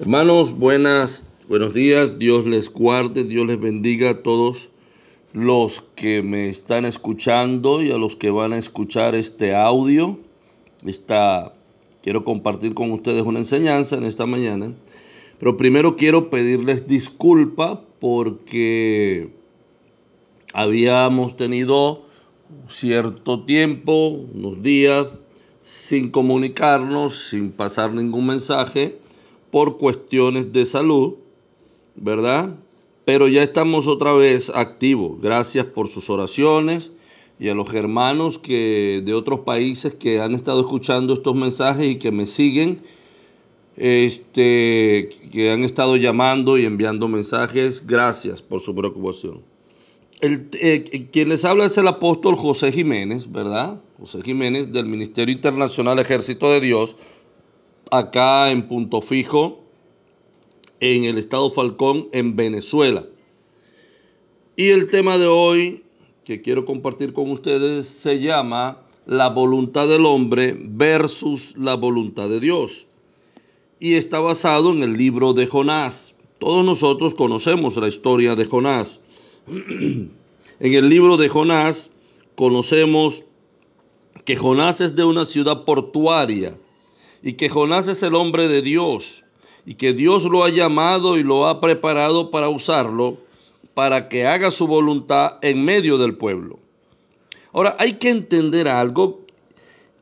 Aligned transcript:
Hermanos, 0.00 0.56
buenas, 0.56 1.26
buenos 1.46 1.74
días. 1.74 2.18
Dios 2.18 2.46
les 2.46 2.72
guarde, 2.72 3.22
Dios 3.22 3.46
les 3.46 3.60
bendiga 3.60 4.08
a 4.08 4.22
todos 4.22 4.70
los 5.34 5.82
que 5.94 6.22
me 6.22 6.48
están 6.48 6.86
escuchando 6.86 7.82
y 7.82 7.90
a 7.90 7.98
los 7.98 8.16
que 8.16 8.30
van 8.30 8.54
a 8.54 8.56
escuchar 8.56 9.14
este 9.14 9.54
audio. 9.54 10.18
Esta, 10.86 11.52
quiero 12.02 12.24
compartir 12.24 12.72
con 12.72 12.92
ustedes 12.92 13.24
una 13.24 13.40
enseñanza 13.40 13.98
en 13.98 14.04
esta 14.04 14.24
mañana. 14.24 14.72
Pero 15.38 15.58
primero 15.58 15.96
quiero 15.96 16.30
pedirles 16.30 16.86
disculpa 16.86 17.82
porque 18.00 19.34
habíamos 20.54 21.36
tenido 21.36 22.06
cierto 22.68 23.44
tiempo, 23.44 24.08
unos 24.08 24.62
días, 24.62 25.08
sin 25.60 26.10
comunicarnos, 26.10 27.28
sin 27.28 27.52
pasar 27.52 27.92
ningún 27.92 28.28
mensaje 28.28 28.98
por 29.50 29.78
cuestiones 29.78 30.52
de 30.52 30.64
salud, 30.64 31.14
¿verdad? 31.96 32.56
Pero 33.04 33.28
ya 33.28 33.42
estamos 33.42 33.86
otra 33.86 34.12
vez 34.12 34.50
activos. 34.50 35.20
Gracias 35.20 35.64
por 35.64 35.88
sus 35.88 36.10
oraciones 36.10 36.92
y 37.38 37.48
a 37.48 37.54
los 37.54 37.72
hermanos 37.72 38.38
que 38.38 39.02
de 39.04 39.14
otros 39.14 39.40
países 39.40 39.94
que 39.94 40.20
han 40.20 40.34
estado 40.34 40.60
escuchando 40.60 41.14
estos 41.14 41.34
mensajes 41.34 41.90
y 41.90 41.96
que 41.96 42.12
me 42.12 42.26
siguen, 42.26 42.82
este, 43.76 45.08
que 45.32 45.50
han 45.50 45.64
estado 45.64 45.96
llamando 45.96 46.58
y 46.58 46.66
enviando 46.66 47.08
mensajes. 47.08 47.86
Gracias 47.86 48.42
por 48.42 48.60
su 48.60 48.74
preocupación. 48.74 49.40
El, 50.20 50.48
eh, 50.60 51.08
quien 51.10 51.30
les 51.30 51.46
habla 51.46 51.64
es 51.64 51.78
el 51.78 51.88
apóstol 51.88 52.36
José 52.36 52.72
Jiménez, 52.72 53.32
¿verdad? 53.32 53.80
José 53.98 54.20
Jiménez 54.22 54.70
del 54.70 54.84
Ministerio 54.84 55.34
Internacional 55.34 55.98
Ejército 55.98 56.50
de 56.50 56.60
Dios, 56.60 56.94
acá 57.90 58.50
en 58.50 58.68
Punto 58.68 59.00
Fijo, 59.00 59.64
en 60.80 61.04
el 61.04 61.18
estado 61.18 61.50
Falcón, 61.50 62.08
en 62.12 62.36
Venezuela. 62.36 63.04
Y 64.56 64.68
el 64.68 64.90
tema 64.90 65.18
de 65.18 65.26
hoy 65.26 65.84
que 66.24 66.42
quiero 66.42 66.64
compartir 66.64 67.12
con 67.12 67.30
ustedes 67.30 67.88
se 67.88 68.20
llama 68.20 68.82
la 69.06 69.28
voluntad 69.28 69.88
del 69.88 70.06
hombre 70.06 70.56
versus 70.58 71.56
la 71.56 71.74
voluntad 71.74 72.28
de 72.28 72.40
Dios. 72.40 72.86
Y 73.78 73.94
está 73.94 74.20
basado 74.20 74.72
en 74.72 74.82
el 74.82 74.96
libro 74.96 75.32
de 75.32 75.46
Jonás. 75.46 76.14
Todos 76.38 76.64
nosotros 76.64 77.14
conocemos 77.14 77.76
la 77.76 77.88
historia 77.88 78.36
de 78.36 78.44
Jonás. 78.44 79.00
en 79.48 80.10
el 80.60 80.88
libro 80.88 81.16
de 81.16 81.28
Jonás 81.28 81.90
conocemos 82.36 83.24
que 84.24 84.36
Jonás 84.36 84.80
es 84.80 84.94
de 84.94 85.04
una 85.04 85.24
ciudad 85.24 85.64
portuaria 85.64 86.56
y 87.22 87.34
que 87.34 87.48
Jonás 87.48 87.88
es 87.88 88.02
el 88.02 88.14
hombre 88.14 88.48
de 88.48 88.62
Dios 88.62 89.24
y 89.66 89.74
que 89.74 89.92
Dios 89.92 90.24
lo 90.24 90.44
ha 90.44 90.50
llamado 90.50 91.18
y 91.18 91.22
lo 91.22 91.46
ha 91.46 91.60
preparado 91.60 92.30
para 92.30 92.48
usarlo 92.48 93.18
para 93.74 94.08
que 94.08 94.26
haga 94.26 94.50
su 94.50 94.66
voluntad 94.66 95.38
en 95.42 95.64
medio 95.64 95.96
del 95.98 96.16
pueblo. 96.16 96.58
Ahora, 97.52 97.76
hay 97.78 97.94
que 97.94 98.10
entender 98.10 98.68
algo 98.68 99.20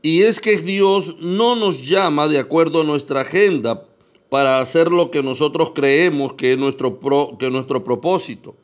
y 0.03 0.23
es 0.23 0.41
que 0.41 0.59
Dios 0.59 1.17
no 1.21 1.57
nos 1.57 1.87
llama 1.87 2.29
de 2.29 2.39
acuerdo 2.39 2.83
a 2.83 2.85
nuestra 2.85 3.23
agenda 3.23 3.85
para 4.29 4.61
hacer 4.61 4.91
lo 4.91 5.11
que 5.11 5.23
nosotros 5.23 5.73
creemos 5.75 6.35
que 6.35 6.53
es 6.53 6.59
nuestro, 6.59 6.99
que 7.39 7.51
nuestro 7.51 7.85
propósito. 7.85 8.55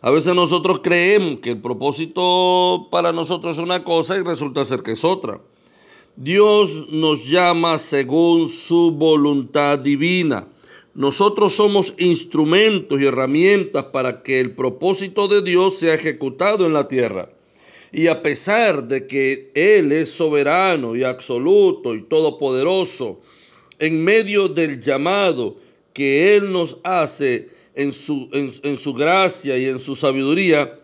A 0.00 0.10
veces 0.10 0.34
nosotros 0.34 0.80
creemos 0.82 1.40
que 1.40 1.50
el 1.50 1.60
propósito 1.60 2.88
para 2.90 3.12
nosotros 3.12 3.56
es 3.56 3.62
una 3.62 3.84
cosa 3.84 4.16
y 4.16 4.22
resulta 4.22 4.64
ser 4.64 4.82
que 4.82 4.92
es 4.92 5.04
otra. 5.04 5.40
Dios 6.16 6.88
nos 6.90 7.26
llama 7.26 7.78
según 7.78 8.48
su 8.48 8.90
voluntad 8.90 9.78
divina. 9.78 10.46
Nosotros 10.94 11.54
somos 11.54 11.94
instrumentos 11.96 13.00
y 13.00 13.06
herramientas 13.06 13.84
para 13.86 14.22
que 14.22 14.38
el 14.38 14.54
propósito 14.54 15.26
de 15.26 15.40
Dios 15.40 15.78
sea 15.78 15.94
ejecutado 15.94 16.66
en 16.66 16.74
la 16.74 16.86
tierra. 16.86 17.30
Y 17.92 18.08
a 18.08 18.22
pesar 18.22 18.88
de 18.88 19.06
que 19.06 19.50
Él 19.54 19.90
es 19.90 20.10
soberano 20.10 20.96
y 20.96 21.02
absoluto 21.02 21.94
y 21.94 22.02
todopoderoso, 22.02 23.20
en 23.78 24.04
medio 24.04 24.48
del 24.48 24.80
llamado 24.80 25.56
que 25.94 26.36
Él 26.36 26.52
nos 26.52 26.76
hace 26.84 27.48
en 27.74 27.92
su, 27.94 28.28
en, 28.32 28.76
su 28.76 28.92
gracia 28.92 29.56
y 29.56 29.64
en 29.64 29.80
su 29.80 29.96
sabiduría, 29.96 30.78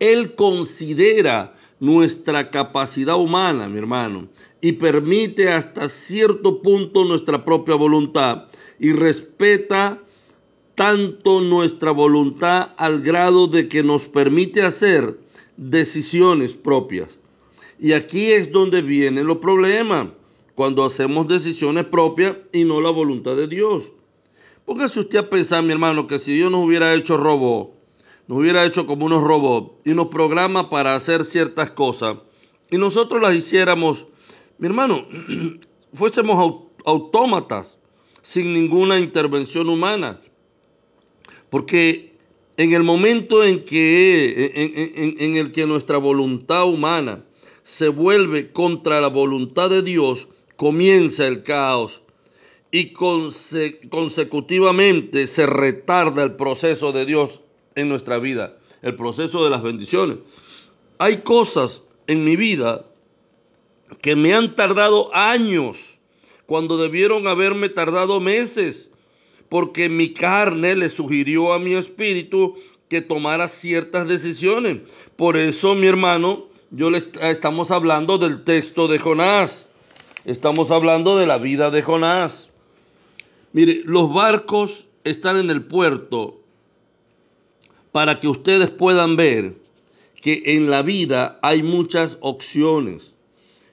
Él 0.00 0.34
considera 0.34 1.54
nuestra 1.82 2.48
capacidad 2.48 3.16
humana, 3.16 3.68
mi 3.68 3.76
hermano, 3.76 4.28
y 4.60 4.70
permite 4.70 5.48
hasta 5.48 5.88
cierto 5.88 6.62
punto 6.62 7.04
nuestra 7.04 7.44
propia 7.44 7.74
voluntad 7.74 8.44
y 8.78 8.92
respeta 8.92 10.00
tanto 10.76 11.40
nuestra 11.40 11.90
voluntad 11.90 12.70
al 12.76 13.02
grado 13.02 13.48
de 13.48 13.68
que 13.68 13.82
nos 13.82 14.06
permite 14.06 14.62
hacer 14.62 15.18
decisiones 15.56 16.54
propias. 16.54 17.18
Y 17.80 17.94
aquí 17.94 18.30
es 18.30 18.52
donde 18.52 18.80
vienen 18.80 19.26
los 19.26 19.38
problemas, 19.38 20.06
cuando 20.54 20.84
hacemos 20.84 21.26
decisiones 21.26 21.86
propias 21.86 22.36
y 22.52 22.62
no 22.64 22.80
la 22.80 22.90
voluntad 22.90 23.34
de 23.34 23.48
Dios. 23.48 23.92
Póngase 24.64 25.00
usted 25.00 25.18
a 25.18 25.28
pensar, 25.28 25.64
mi 25.64 25.72
hermano, 25.72 26.06
que 26.06 26.20
si 26.20 26.32
Dios 26.32 26.48
nos 26.48 26.64
hubiera 26.64 26.94
hecho 26.94 27.16
robot, 27.16 27.81
nos 28.26 28.38
hubiera 28.38 28.64
hecho 28.64 28.86
como 28.86 29.06
unos 29.06 29.22
robots 29.22 29.72
y 29.84 29.94
nos 29.94 30.08
programa 30.08 30.68
para 30.68 30.94
hacer 30.94 31.24
ciertas 31.24 31.70
cosas. 31.70 32.18
Y 32.70 32.78
nosotros 32.78 33.20
las 33.20 33.34
hiciéramos, 33.34 34.06
mi 34.58 34.66
hermano, 34.66 35.06
fuésemos 35.92 36.62
autómatas 36.84 37.78
sin 38.22 38.54
ninguna 38.54 38.98
intervención 38.98 39.68
humana. 39.68 40.20
Porque 41.50 42.12
en 42.56 42.72
el 42.72 42.82
momento 42.82 43.44
en 43.44 43.64
que 43.64 44.52
en, 44.54 45.16
en, 45.18 45.36
el 45.36 45.52
que 45.52 45.66
nuestra 45.66 45.98
voluntad 45.98 46.64
humana 46.66 47.24
se 47.62 47.88
vuelve 47.88 48.52
contra 48.52 49.00
la 49.00 49.08
voluntad 49.08 49.68
de 49.68 49.82
Dios, 49.82 50.28
comienza 50.56 51.26
el 51.26 51.42
caos. 51.42 52.02
Y 52.70 52.94
consecutivamente 53.90 55.26
se 55.26 55.44
retarda 55.44 56.22
el 56.22 56.36
proceso 56.36 56.92
de 56.92 57.04
Dios 57.04 57.41
en 57.74 57.88
nuestra 57.88 58.18
vida, 58.18 58.56
el 58.82 58.96
proceso 58.96 59.44
de 59.44 59.50
las 59.50 59.62
bendiciones. 59.62 60.18
Hay 60.98 61.18
cosas 61.18 61.82
en 62.06 62.24
mi 62.24 62.36
vida 62.36 62.84
que 64.00 64.16
me 64.16 64.34
han 64.34 64.56
tardado 64.56 65.14
años 65.14 65.98
cuando 66.46 66.76
debieron 66.76 67.26
haberme 67.26 67.68
tardado 67.68 68.20
meses, 68.20 68.90
porque 69.48 69.88
mi 69.88 70.12
carne 70.12 70.74
le 70.76 70.88
sugirió 70.88 71.52
a 71.52 71.58
mi 71.58 71.74
espíritu 71.74 72.56
que 72.88 73.00
tomara 73.00 73.48
ciertas 73.48 74.08
decisiones. 74.08 74.78
Por 75.16 75.36
eso, 75.36 75.74
mi 75.74 75.86
hermano, 75.86 76.48
yo 76.70 76.90
estamos 76.90 77.70
hablando 77.70 78.18
del 78.18 78.44
texto 78.44 78.88
de 78.88 78.98
Jonás. 78.98 79.66
Estamos 80.24 80.70
hablando 80.70 81.16
de 81.16 81.26
la 81.26 81.38
vida 81.38 81.70
de 81.70 81.82
Jonás. 81.82 82.50
Mire, 83.52 83.82
los 83.84 84.12
barcos 84.12 84.88
están 85.04 85.36
en 85.36 85.50
el 85.50 85.62
puerto 85.62 86.41
para 87.92 88.18
que 88.18 88.28
ustedes 88.28 88.70
puedan 88.70 89.16
ver 89.16 89.54
que 90.20 90.42
en 90.46 90.70
la 90.70 90.82
vida 90.82 91.38
hay 91.42 91.62
muchas 91.62 92.18
opciones. 92.20 93.14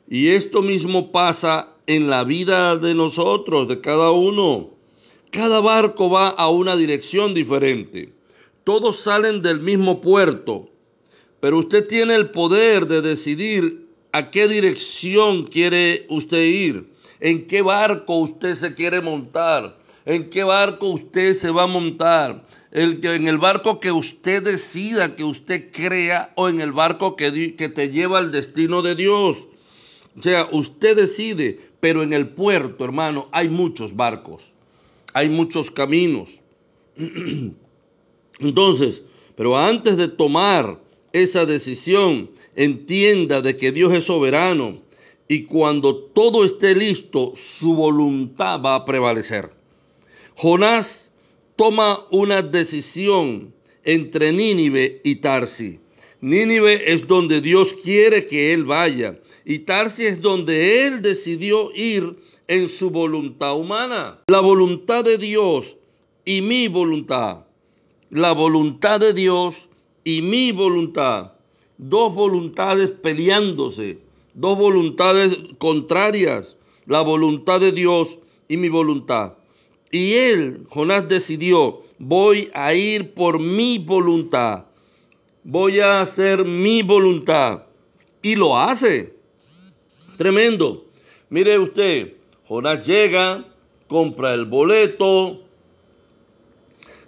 Y 0.07 0.29
esto 0.29 0.61
mismo 0.61 1.11
pasa 1.11 1.69
en 1.87 2.09
la 2.09 2.23
vida 2.23 2.75
de 2.75 2.93
nosotros, 2.93 3.67
de 3.67 3.79
cada 3.79 4.11
uno. 4.11 4.71
Cada 5.31 5.61
barco 5.61 6.09
va 6.09 6.29
a 6.29 6.49
una 6.49 6.75
dirección 6.75 7.33
diferente. 7.33 8.13
Todos 8.63 8.97
salen 8.97 9.41
del 9.41 9.61
mismo 9.61 10.01
puerto, 10.01 10.69
pero 11.39 11.59
usted 11.59 11.87
tiene 11.87 12.15
el 12.15 12.31
poder 12.31 12.87
de 12.87 13.01
decidir 13.01 13.87
a 14.11 14.31
qué 14.31 14.47
dirección 14.47 15.45
quiere 15.45 16.05
usted 16.09 16.43
ir, 16.43 16.89
en 17.19 17.47
qué 17.47 17.61
barco 17.61 18.17
usted 18.17 18.55
se 18.55 18.73
quiere 18.73 19.01
montar, 19.01 19.77
en 20.05 20.29
qué 20.29 20.43
barco 20.43 20.87
usted 20.87 21.33
se 21.33 21.51
va 21.51 21.63
a 21.63 21.67
montar 21.67 22.43
el, 22.71 23.03
en 23.05 23.27
el 23.27 23.37
barco 23.37 23.79
que 23.79 23.91
usted 23.91 24.43
decida, 24.43 25.15
que 25.15 25.23
usted 25.23 25.71
crea, 25.71 26.33
o 26.35 26.49
en 26.49 26.61
el 26.61 26.71
barco 26.71 27.15
que, 27.15 27.55
que 27.55 27.69
te 27.69 27.89
lleva 27.89 28.19
al 28.19 28.31
destino 28.31 28.81
de 28.81 28.95
Dios. 28.95 29.47
O 30.17 30.21
sea, 30.21 30.47
usted 30.51 30.95
decide, 30.95 31.59
pero 31.79 32.03
en 32.03 32.13
el 32.13 32.29
puerto, 32.29 32.83
hermano, 32.85 33.29
hay 33.31 33.49
muchos 33.49 33.95
barcos, 33.95 34.53
hay 35.13 35.29
muchos 35.29 35.71
caminos. 35.71 36.41
Entonces, 38.39 39.03
pero 39.35 39.57
antes 39.57 39.97
de 39.97 40.07
tomar 40.07 40.79
esa 41.13 41.45
decisión, 41.45 42.29
entienda 42.55 43.41
de 43.41 43.57
que 43.57 43.71
Dios 43.71 43.93
es 43.93 44.05
soberano 44.05 44.75
y 45.27 45.43
cuando 45.43 45.95
todo 45.95 46.43
esté 46.43 46.75
listo, 46.75 47.33
su 47.35 47.75
voluntad 47.75 48.61
va 48.61 48.75
a 48.75 48.85
prevalecer. 48.85 49.51
Jonás 50.35 51.08
toma 51.59 52.05
una 52.09 52.41
decisión 52.41 53.53
entre 53.83 54.31
Nínive 54.31 55.01
y 55.03 55.15
Tarsi. 55.15 55.81
Nínive 56.21 56.93
es 56.93 57.05
donde 57.05 57.41
Dios 57.41 57.73
quiere 57.73 58.25
que 58.25 58.53
él 58.53 58.63
vaya 58.63 59.19
y 59.43 59.59
Tarsi 59.59 60.05
es 60.05 60.21
donde 60.21 60.87
él 60.87 61.01
decidió 61.01 61.69
ir 61.75 62.15
en 62.47 62.69
su 62.69 62.91
voluntad 62.91 63.59
humana. 63.59 64.21
La 64.27 64.39
voluntad 64.39 65.03
de 65.03 65.17
Dios 65.17 65.75
y 66.23 66.41
mi 66.41 66.69
voluntad. 66.69 67.45
La 68.09 68.31
voluntad 68.31 69.01
de 69.01 69.13
Dios 69.13 69.67
y 70.05 70.21
mi 70.21 70.53
voluntad. 70.53 71.33
Dos 71.77 72.15
voluntades 72.15 72.91
peleándose, 72.91 73.99
dos 74.33 74.57
voluntades 74.57 75.37
contrarias. 75.57 76.55
La 76.85 77.01
voluntad 77.01 77.59
de 77.59 77.73
Dios 77.73 78.19
y 78.47 78.55
mi 78.55 78.69
voluntad. 78.69 79.33
Y 79.91 80.13
él, 80.13 80.65
Jonás, 80.69 81.07
decidió, 81.07 81.81
voy 81.97 82.49
a 82.53 82.73
ir 82.73 83.13
por 83.13 83.39
mi 83.39 83.77
voluntad. 83.77 84.65
Voy 85.43 85.79
a 85.79 86.01
hacer 86.01 86.45
mi 86.45 86.83
voluntad. 86.83 87.63
Y 88.21 88.35
lo 88.35 88.57
hace. 88.57 89.13
Tremendo. 90.17 90.85
Mire 91.29 91.57
usted, 91.59 92.13
Jonás 92.47 92.85
llega, 92.85 93.45
compra 93.87 94.33
el 94.33 94.45
boleto, 94.45 95.41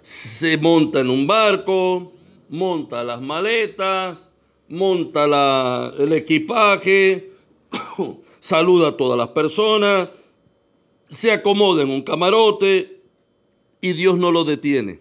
se 0.00 0.56
monta 0.58 1.00
en 1.00 1.10
un 1.10 1.26
barco, 1.26 2.12
monta 2.48 3.04
las 3.04 3.20
maletas, 3.20 4.28
monta 4.68 5.92
el 5.98 6.12
equipaje, 6.12 7.32
saluda 8.40 8.88
a 8.88 8.96
todas 8.96 9.18
las 9.18 9.28
personas, 9.28 10.08
se 11.12 11.30
acomoda 11.30 11.82
en 11.82 11.90
un 11.90 12.02
camarote 12.02 13.02
y 13.80 13.92
Dios 13.92 14.16
no 14.16 14.32
lo 14.32 14.44
detiene. 14.44 15.00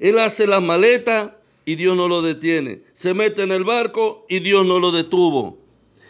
Él 0.00 0.18
hace 0.18 0.46
las 0.46 0.62
maletas 0.62 1.30
y 1.64 1.76
Dios 1.76 1.96
no 1.96 2.08
lo 2.08 2.22
detiene. 2.22 2.82
Se 2.92 3.14
mete 3.14 3.44
en 3.44 3.52
el 3.52 3.64
barco 3.64 4.26
y 4.28 4.40
Dios 4.40 4.66
no 4.66 4.80
lo 4.80 4.90
detuvo. 4.90 5.58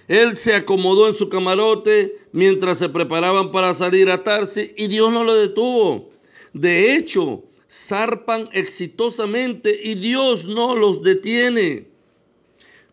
Él 0.08 0.37
se 0.37 0.54
acomodó 0.54 1.08
en 1.08 1.14
su 1.14 1.28
camarote 1.28 2.16
mientras 2.32 2.78
se 2.78 2.88
preparaban 2.88 3.50
para 3.50 3.75
salir 3.75 4.10
a 4.10 4.25
Tarsi 4.25 4.72
y 4.76 4.87
Dios 4.88 5.12
no 5.12 5.25
lo 5.25 5.34
detuvo. 5.37 6.08
De 6.52 6.96
hecho, 6.96 7.44
zarpan 7.70 8.49
exitosamente 8.52 9.78
y 9.82 9.94
Dios 9.96 10.46
no 10.46 10.75
los 10.75 11.02
detiene. 11.02 11.87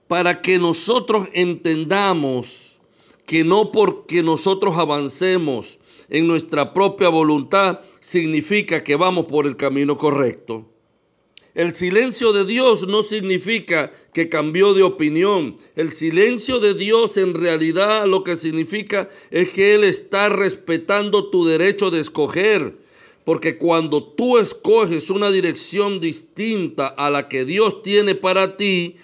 Para 0.08 0.42
que 0.42 0.60
nosotros 0.60 1.30
entendamos 1.34 2.82
que 3.26 3.44
no 3.46 3.72
porque 3.72 4.22
nosotros 4.22 4.76
avancemos 4.78 5.80
en 6.14 6.28
nuestra 6.28 6.74
propia 6.74 7.10
voluntad 7.10 7.82
significa 8.00 8.84
que 8.84 8.96
vamos 8.96 9.26
por 9.26 9.48
el 9.48 9.58
camino 9.58 9.98
correcto. 9.98 10.70
El 11.56 11.74
silencio 11.74 12.34
de 12.34 12.46
Dios 12.46 12.88
no 12.88 13.02
significa 13.02 13.92
que 14.14 14.30
cambió 14.30 14.76
de 14.76 14.84
opinión. 14.84 15.56
El 15.76 15.92
silencio 15.92 16.60
de 16.60 16.76
Dios 16.76 17.18
en 17.18 17.34
realidad 17.34 18.06
lo 18.06 18.24
que 18.24 18.38
significa 18.38 19.10
es 19.32 19.52
que 19.52 19.74
Él 19.74 19.84
está 19.84 20.30
respetando 20.30 21.30
tu 21.30 21.46
derecho 21.46 21.90
de 21.90 22.00
escoger. 22.00 22.78
Porque 23.26 23.58
cuando 23.58 24.04
tú 24.04 24.38
escoges 24.38 25.10
una 25.10 25.32
dirección 25.32 26.00
distinta 26.00 26.88
a 26.88 27.10
la 27.10 27.28
que 27.28 27.44
Dios 27.44 27.82
tiene 27.82 28.14
para 28.14 28.56
ti, 28.56 28.98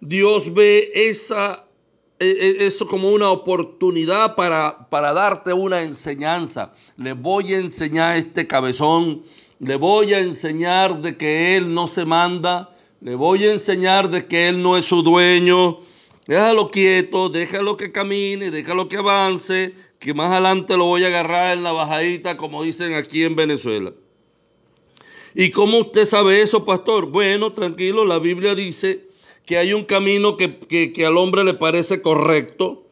Dios 0.00 0.54
ve 0.54 0.90
esa, 0.94 1.66
eso 2.18 2.86
como 2.86 3.10
una 3.10 3.30
oportunidad 3.30 4.36
para, 4.36 4.88
para 4.88 5.12
darte 5.12 5.52
una 5.52 5.82
enseñanza. 5.82 6.72
Le 6.96 7.12
voy 7.12 7.54
a 7.54 7.58
enseñar 7.58 8.16
este 8.16 8.46
cabezón 8.46 9.22
le 9.60 9.76
voy 9.76 10.12
a 10.12 10.20
enseñar 10.20 11.00
de 11.00 11.16
que 11.16 11.56
Él 11.56 11.72
no 11.72 11.86
se 11.86 12.04
manda. 12.04 12.70
Le 13.00 13.14
voy 13.14 13.44
a 13.44 13.52
enseñar 13.52 14.10
de 14.10 14.26
que 14.26 14.48
Él 14.48 14.62
no 14.62 14.76
es 14.76 14.84
su 14.84 15.02
dueño. 15.02 15.78
Déjalo 16.26 16.70
quieto, 16.70 17.28
déjalo 17.28 17.76
que 17.76 17.92
camine, 17.92 18.50
déjalo 18.50 18.88
que 18.88 18.96
avance, 18.96 19.74
que 19.98 20.12
más 20.12 20.32
adelante 20.32 20.76
lo 20.76 20.84
voy 20.84 21.04
a 21.04 21.08
agarrar 21.08 21.56
en 21.56 21.62
la 21.62 21.72
bajadita, 21.72 22.36
como 22.36 22.62
dicen 22.62 22.94
aquí 22.94 23.24
en 23.24 23.36
Venezuela. 23.36 23.92
¿Y 25.34 25.50
cómo 25.50 25.78
usted 25.78 26.04
sabe 26.04 26.42
eso, 26.42 26.64
pastor? 26.64 27.06
Bueno, 27.06 27.52
tranquilo, 27.52 28.04
la 28.04 28.18
Biblia 28.18 28.54
dice 28.54 29.08
que 29.46 29.58
hay 29.58 29.72
un 29.72 29.84
camino 29.84 30.36
que, 30.36 30.58
que 30.92 31.06
al 31.06 31.16
hombre 31.16 31.44
le 31.44 31.54
parece 31.54 32.02
correcto. 32.02 32.84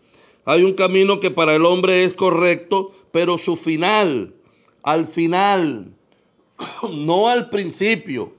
Hay 0.45 0.65
un 0.65 0.75
camino 0.75 1.21
que 1.21 1.31
para 1.31 1.55
el 1.55 1.65
hombre 1.65 2.05
es 2.05 2.15
correcto, 2.15 2.93
pero 3.11 3.39
su 3.39 3.57
final, 3.57 4.35
al 4.83 5.07
final, 5.07 5.93
no 6.93 7.29
al 7.29 7.49
principio, 7.49 8.33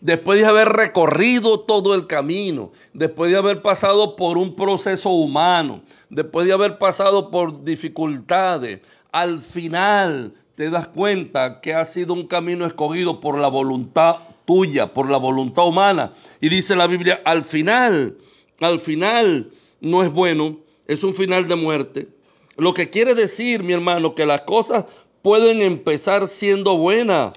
después 0.00 0.40
de 0.40 0.46
haber 0.46 0.68
recorrido 0.68 1.60
todo 1.60 1.94
el 1.94 2.06
camino, 2.06 2.72
después 2.92 3.30
de 3.30 3.38
haber 3.38 3.62
pasado 3.62 4.16
por 4.16 4.38
un 4.38 4.54
proceso 4.54 5.10
humano, 5.10 5.82
después 6.10 6.46
de 6.46 6.52
haber 6.52 6.78
pasado 6.78 7.30
por 7.30 7.64
dificultades, 7.64 8.80
al 9.12 9.40
final 9.40 10.34
te 10.54 10.70
das 10.70 10.88
cuenta 10.88 11.60
que 11.60 11.74
ha 11.74 11.84
sido 11.84 12.14
un 12.14 12.26
camino 12.26 12.66
escogido 12.66 13.20
por 13.20 13.38
la 13.38 13.48
voluntad 13.48 14.16
tuya, 14.44 14.92
por 14.92 15.10
la 15.10 15.18
voluntad 15.18 15.66
humana. 15.66 16.12
Y 16.40 16.48
dice 16.48 16.76
la 16.76 16.86
Biblia, 16.86 17.20
al 17.24 17.44
final, 17.44 18.16
al 18.60 18.80
final 18.80 19.50
no 19.80 20.02
es 20.02 20.12
bueno, 20.12 20.58
es 20.86 21.04
un 21.04 21.14
final 21.14 21.48
de 21.48 21.56
muerte. 21.56 22.08
Lo 22.56 22.74
que 22.74 22.90
quiere 22.90 23.14
decir, 23.14 23.62
mi 23.62 23.72
hermano, 23.72 24.14
que 24.14 24.26
las 24.26 24.42
cosas 24.42 24.84
pueden 25.22 25.60
empezar 25.60 26.28
siendo 26.28 26.76
buenas, 26.76 27.34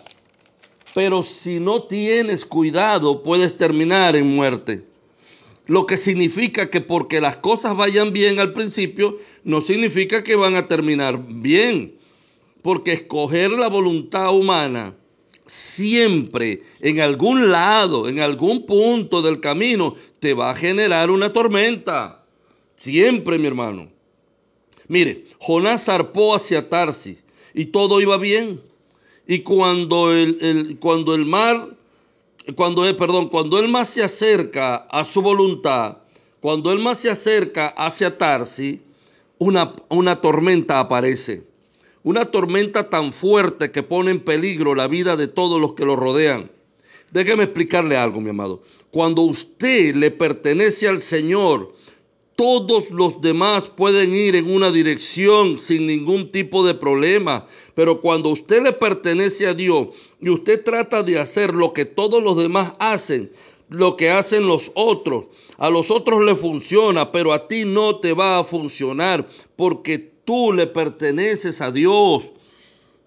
pero 0.93 1.23
si 1.23 1.59
no 1.59 1.83
tienes 1.83 2.45
cuidado 2.45 3.23
puedes 3.23 3.57
terminar 3.57 4.15
en 4.15 4.35
muerte. 4.35 4.83
Lo 5.65 5.85
que 5.85 5.97
significa 5.97 6.69
que 6.69 6.81
porque 6.81 7.19
las 7.19 7.37
cosas 7.37 7.75
vayan 7.75 8.13
bien 8.13 8.39
al 8.39 8.53
principio, 8.53 9.17
no 9.43 9.61
significa 9.61 10.23
que 10.23 10.35
van 10.35 10.55
a 10.55 10.67
terminar 10.67 11.21
bien. 11.27 11.95
Porque 12.61 12.93
escoger 12.93 13.51
la 13.51 13.67
voluntad 13.67 14.33
humana 14.33 14.95
siempre 15.47 16.61
en 16.81 16.99
algún 16.99 17.51
lado, 17.51 18.07
en 18.07 18.19
algún 18.19 18.65
punto 18.65 19.21
del 19.21 19.39
camino, 19.39 19.95
te 20.19 20.33
va 20.33 20.51
a 20.51 20.55
generar 20.55 21.09
una 21.09 21.33
tormenta. 21.33 22.23
Siempre, 22.75 23.37
mi 23.39 23.47
hermano. 23.47 23.89
Mire, 24.87 25.25
Jonás 25.39 25.85
zarpó 25.85 26.35
hacia 26.35 26.69
Tarsis 26.69 27.23
y 27.53 27.65
todo 27.65 27.99
iba 27.99 28.17
bien. 28.17 28.61
Y 29.27 29.39
cuando 29.39 30.13
el, 30.13 30.77
cuando 30.79 31.13
el 31.13 31.25
mar, 31.25 31.75
cuando 32.55 32.85
el, 32.85 32.95
perdón, 32.95 33.27
cuando 33.27 33.59
el 33.59 33.67
más 33.67 33.89
se 33.89 34.03
acerca 34.03 34.75
a 34.75 35.03
su 35.03 35.21
voluntad, 35.21 35.97
cuando 36.39 36.71
el 36.71 36.79
más 36.79 36.99
se 36.99 37.09
acerca 37.09 37.67
hacia 37.67 38.17
Tarsi, 38.17 38.81
una, 39.37 39.73
una 39.89 40.21
tormenta 40.21 40.79
aparece. 40.79 41.45
Una 42.07 42.23
tormenta 42.23 42.89
tan 42.89 43.11
fuerte 43.11 43.69
que 43.69 43.83
pone 43.83 44.11
en 44.11 44.21
peligro 44.21 44.75
la 44.75 44.87
vida 44.87 45.17
de 45.17 45.27
todos 45.27 45.59
los 45.59 45.73
que 45.73 45.83
lo 45.83 45.97
rodean. 45.97 46.49
Déjeme 47.11 47.43
explicarle 47.43 47.97
algo, 47.97 48.21
mi 48.21 48.29
amado. 48.29 48.63
Cuando 48.91 49.23
usted 49.23 49.93
le 49.93 50.09
pertenece 50.09 50.87
al 50.87 51.01
Señor, 51.01 51.75
todos 52.37 52.91
los 52.91 53.19
demás 53.19 53.69
pueden 53.69 54.15
ir 54.15 54.37
en 54.37 54.49
una 54.49 54.71
dirección 54.71 55.59
sin 55.59 55.85
ningún 55.85 56.31
tipo 56.31 56.65
de 56.65 56.75
problema. 56.75 57.45
Pero 57.75 57.99
cuando 57.99 58.29
usted 58.29 58.63
le 58.63 58.71
pertenece 58.71 59.45
a 59.45 59.53
Dios 59.53 59.89
y 60.21 60.29
usted 60.29 60.63
trata 60.63 61.03
de 61.03 61.19
hacer 61.19 61.53
lo 61.53 61.73
que 61.73 61.83
todos 61.83 62.23
los 62.23 62.37
demás 62.37 62.71
hacen, 62.79 63.33
lo 63.67 63.97
que 63.97 64.11
hacen 64.11 64.47
los 64.47 64.71
otros, 64.75 65.25
a 65.57 65.69
los 65.69 65.91
otros 65.91 66.23
le 66.23 66.35
funciona, 66.35 67.11
pero 67.11 67.33
a 67.33 67.49
ti 67.49 67.65
no 67.65 67.99
te 67.99 68.13
va 68.13 68.39
a 68.39 68.45
funcionar 68.45 69.27
porque 69.57 70.15
tú 70.27 70.51
le 70.51 70.67
perteneces 70.67 71.61
a 71.61 71.71
Dios. 71.71 72.33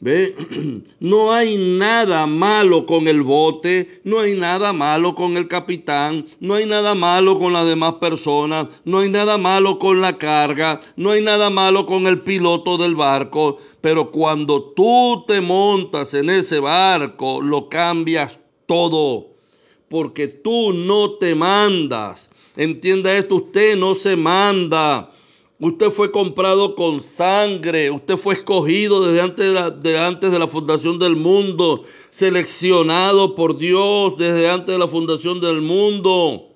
¿Ve? 0.00 0.34
No 1.00 1.32
hay 1.32 1.58
nada 1.58 2.26
malo 2.26 2.86
con 2.86 3.06
el 3.08 3.22
bote, 3.22 4.00
no 4.04 4.20
hay 4.20 4.34
nada 4.34 4.72
malo 4.72 5.14
con 5.14 5.36
el 5.36 5.46
capitán, 5.46 6.26
no 6.40 6.54
hay 6.54 6.64
nada 6.64 6.94
malo 6.94 7.38
con 7.38 7.52
las 7.52 7.66
demás 7.66 7.96
personas, 7.96 8.68
no 8.84 9.00
hay 9.00 9.10
nada 9.10 9.36
malo 9.36 9.78
con 9.78 10.00
la 10.00 10.16
carga, 10.16 10.80
no 10.96 11.10
hay 11.10 11.22
nada 11.22 11.50
malo 11.50 11.84
con 11.84 12.06
el 12.06 12.20
piloto 12.20 12.78
del 12.78 12.96
barco, 12.96 13.58
pero 13.82 14.10
cuando 14.10 14.72
tú 14.74 15.24
te 15.28 15.42
montas 15.42 16.14
en 16.14 16.30
ese 16.30 16.60
barco, 16.60 17.42
lo 17.42 17.68
cambias 17.68 18.40
todo, 18.64 19.28
porque 19.88 20.28
tú 20.28 20.72
no 20.72 21.12
te 21.12 21.34
mandas. 21.34 22.30
Entienda 22.56 23.16
esto, 23.16 23.36
usted 23.36 23.76
no 23.76 23.94
se 23.94 24.16
manda. 24.16 25.10
Usted 25.60 25.90
fue 25.90 26.10
comprado 26.10 26.74
con 26.74 27.02
sangre. 27.02 27.90
Usted 27.90 28.16
fue 28.16 28.34
escogido 28.34 29.06
desde 29.06 29.20
antes 29.20 29.46
de, 29.46 29.52
la, 29.92 30.06
antes 30.06 30.32
de 30.32 30.38
la 30.38 30.48
fundación 30.48 30.98
del 30.98 31.16
mundo. 31.16 31.84
Seleccionado 32.08 33.34
por 33.34 33.58
Dios 33.58 34.14
desde 34.16 34.48
antes 34.48 34.72
de 34.72 34.78
la 34.78 34.88
fundación 34.88 35.38
del 35.38 35.60
mundo. 35.60 36.46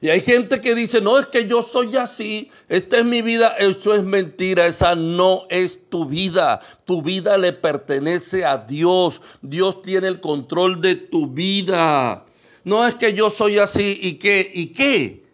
Y 0.00 0.10
hay 0.10 0.20
gente 0.20 0.60
que 0.60 0.74
dice, 0.74 1.00
no, 1.00 1.18
es 1.18 1.28
que 1.28 1.46
yo 1.46 1.62
soy 1.62 1.96
así, 1.96 2.50
esta 2.68 2.98
es 2.98 3.06
mi 3.06 3.22
vida, 3.22 3.54
eso 3.58 3.94
es 3.94 4.02
mentira, 4.02 4.66
esa 4.66 4.94
no 4.94 5.44
es 5.48 5.80
tu 5.88 6.04
vida, 6.04 6.60
tu 6.84 7.00
vida 7.00 7.38
le 7.38 7.54
pertenece 7.54 8.44
a 8.44 8.58
Dios, 8.58 9.22
Dios 9.40 9.80
tiene 9.80 10.08
el 10.08 10.20
control 10.20 10.82
de 10.82 10.96
tu 10.96 11.28
vida. 11.28 12.26
No 12.64 12.86
es 12.86 12.96
que 12.96 13.14
yo 13.14 13.30
soy 13.30 13.56
así 13.56 13.98
y 14.02 14.14
qué, 14.14 14.50
y 14.52 14.66
qué, 14.74 15.24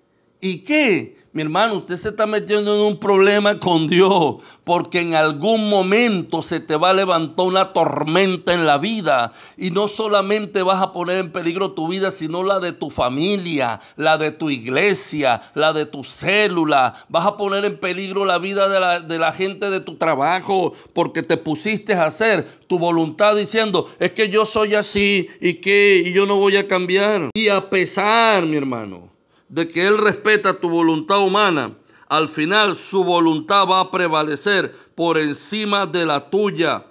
y 0.41 0.59
qué, 0.59 1.17
mi 1.33 1.43
hermano, 1.43 1.75
usted 1.75 1.95
se 1.95 2.09
está 2.09 2.27
metiendo 2.27 2.75
en 2.75 2.81
un 2.81 2.99
problema 2.99 3.61
con 3.61 3.87
Dios, 3.87 4.39
porque 4.65 5.01
en 5.01 5.15
algún 5.15 5.71
momento 5.71 6.43
se 6.43 6.59
te 6.59 6.75
va 6.75 6.91
a 6.91 6.93
levantar 6.93 7.47
una 7.47 7.73
tormenta 7.73 8.53
en 8.53 8.67
la 8.67 8.79
vida 8.79 9.33
y 9.57 9.71
no 9.71 9.87
solamente 9.87 10.63
vas 10.63 10.83
a 10.83 10.93
poner 10.93 11.19
en 11.19 11.31
peligro 11.31 11.71
tu 11.71 11.87
vida, 11.87 12.11
sino 12.11 12.43
la 12.43 12.59
de 12.59 12.73
tu 12.73 12.91
familia, 12.91 13.79
la 13.97 14.19
de 14.19 14.33
tu 14.33 14.51
iglesia, 14.51 15.41
la 15.55 15.73
de 15.73 15.87
tu 15.87 16.03
célula. 16.03 16.95
Vas 17.09 17.27
a 17.27 17.37
poner 17.37 17.65
en 17.65 17.79
peligro 17.79 18.25
la 18.25 18.39
vida 18.39 18.69
de 18.69 18.81
la, 18.81 18.99
de 18.99 19.19
la 19.21 19.33
gente 19.33 19.71
de 19.71 19.79
tu 19.79 19.95
trabajo, 19.95 20.73
porque 20.93 21.23
te 21.23 21.37
pusiste 21.37 21.95
a 21.95 22.07
hacer 22.07 22.45
tu 22.67 22.81
voluntad 22.81 23.37
diciendo, 23.37 23.89
es 24.01 24.11
que 24.11 24.31
yo 24.31 24.45
soy 24.45 24.75
así 24.75 25.29
y 25.41 25.55
que 25.55 26.03
y 26.05 26.13
yo 26.13 26.27
no 26.27 26.39
voy 26.39 26.57
a 26.57 26.67
cambiar. 26.67 27.31
Y 27.35 27.47
a 27.49 27.71
pesar, 27.71 28.47
mi 28.47 28.57
hermano, 28.57 29.10
de 29.51 29.69
que 29.69 29.87
Él 29.87 29.99
respeta 29.99 30.59
tu 30.59 30.71
voluntad 30.71 31.21
humana, 31.21 31.77
al 32.09 32.29
final 32.29 32.77
su 32.77 33.05
voluntad 33.05 33.67
va 33.69 33.81
a 33.81 33.91
prevalecer 33.91 34.75
por 34.95 35.19
encima 35.19 35.87
de 35.87 36.07
la 36.07 36.31
tuya. 36.31 36.87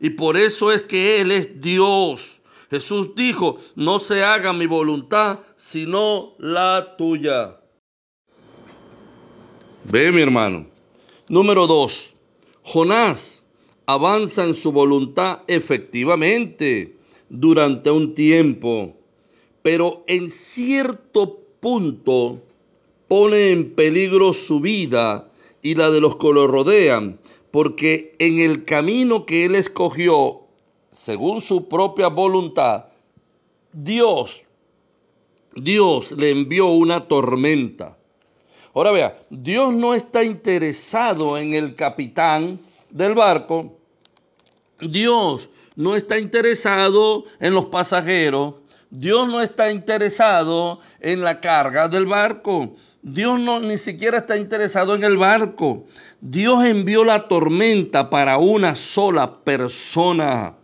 Y 0.00 0.10
por 0.10 0.36
eso 0.36 0.72
es 0.72 0.82
que 0.82 1.20
Él 1.20 1.30
es 1.30 1.60
Dios. 1.60 2.40
Jesús 2.70 3.14
dijo, 3.14 3.58
no 3.74 3.98
se 3.98 4.24
haga 4.24 4.52
mi 4.52 4.66
voluntad, 4.66 5.40
sino 5.54 6.34
la 6.38 6.96
tuya. 6.96 7.60
Ve 9.84 10.10
mi 10.10 10.22
hermano. 10.22 10.66
Número 11.28 11.66
dos, 11.66 12.14
Jonás 12.62 13.46
avanza 13.86 14.44
en 14.44 14.54
su 14.54 14.72
voluntad 14.72 15.40
efectivamente 15.46 16.96
durante 17.28 17.90
un 17.90 18.14
tiempo, 18.14 18.96
pero 19.62 20.04
en 20.06 20.28
cierto 20.28 21.43
punto 21.64 22.42
pone 23.08 23.50
en 23.50 23.74
peligro 23.74 24.34
su 24.34 24.60
vida 24.60 25.30
y 25.62 25.76
la 25.76 25.90
de 25.90 26.02
los 26.02 26.16
que 26.16 26.30
lo 26.30 26.46
rodean, 26.46 27.18
porque 27.50 28.12
en 28.18 28.38
el 28.38 28.66
camino 28.66 29.24
que 29.24 29.46
él 29.46 29.54
escogió, 29.54 30.42
según 30.90 31.40
su 31.40 31.66
propia 31.66 32.08
voluntad, 32.08 32.88
Dios, 33.72 34.44
Dios 35.56 36.12
le 36.12 36.28
envió 36.28 36.66
una 36.66 37.00
tormenta. 37.00 37.96
Ahora 38.74 38.90
vea, 38.90 39.22
Dios 39.30 39.72
no 39.72 39.94
está 39.94 40.22
interesado 40.22 41.38
en 41.38 41.54
el 41.54 41.74
capitán 41.74 42.60
del 42.90 43.14
barco. 43.14 43.72
Dios 44.80 45.48
no 45.76 45.96
está 45.96 46.18
interesado 46.18 47.24
en 47.40 47.54
los 47.54 47.64
pasajeros. 47.66 48.56
Dios 48.96 49.26
no 49.26 49.40
está 49.40 49.72
interesado 49.72 50.78
en 51.00 51.22
la 51.22 51.40
carga 51.40 51.88
del 51.88 52.06
barco. 52.06 52.76
Dios 53.02 53.40
no 53.40 53.58
ni 53.58 53.76
siquiera 53.76 54.18
está 54.18 54.36
interesado 54.36 54.94
en 54.94 55.02
el 55.02 55.16
barco. 55.16 55.86
Dios 56.20 56.64
envió 56.64 57.02
la 57.04 57.26
tormenta 57.26 58.08
para 58.08 58.38
una 58.38 58.76
sola 58.76 59.40
persona. 59.42 60.54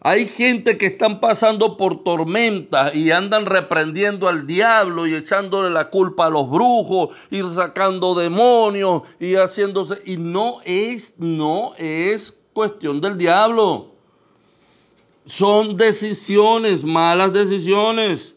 Hay 0.00 0.28
gente 0.28 0.78
que 0.78 0.86
están 0.86 1.18
pasando 1.18 1.76
por 1.76 2.04
tormentas 2.04 2.94
y 2.94 3.10
andan 3.10 3.44
reprendiendo 3.44 4.28
al 4.28 4.46
diablo 4.46 5.08
y 5.08 5.16
echándole 5.16 5.68
la 5.70 5.90
culpa 5.90 6.26
a 6.26 6.30
los 6.30 6.48
brujos 6.48 7.16
y 7.28 7.42
sacando 7.42 8.14
demonios 8.14 9.02
y 9.18 9.34
haciéndose 9.34 10.00
y 10.06 10.16
no 10.16 10.60
es 10.64 11.16
no 11.18 11.72
es 11.76 12.38
cuestión 12.52 13.00
del 13.00 13.18
diablo 13.18 13.97
son 15.28 15.76
decisiones, 15.76 16.82
malas 16.84 17.34
decisiones. 17.34 18.34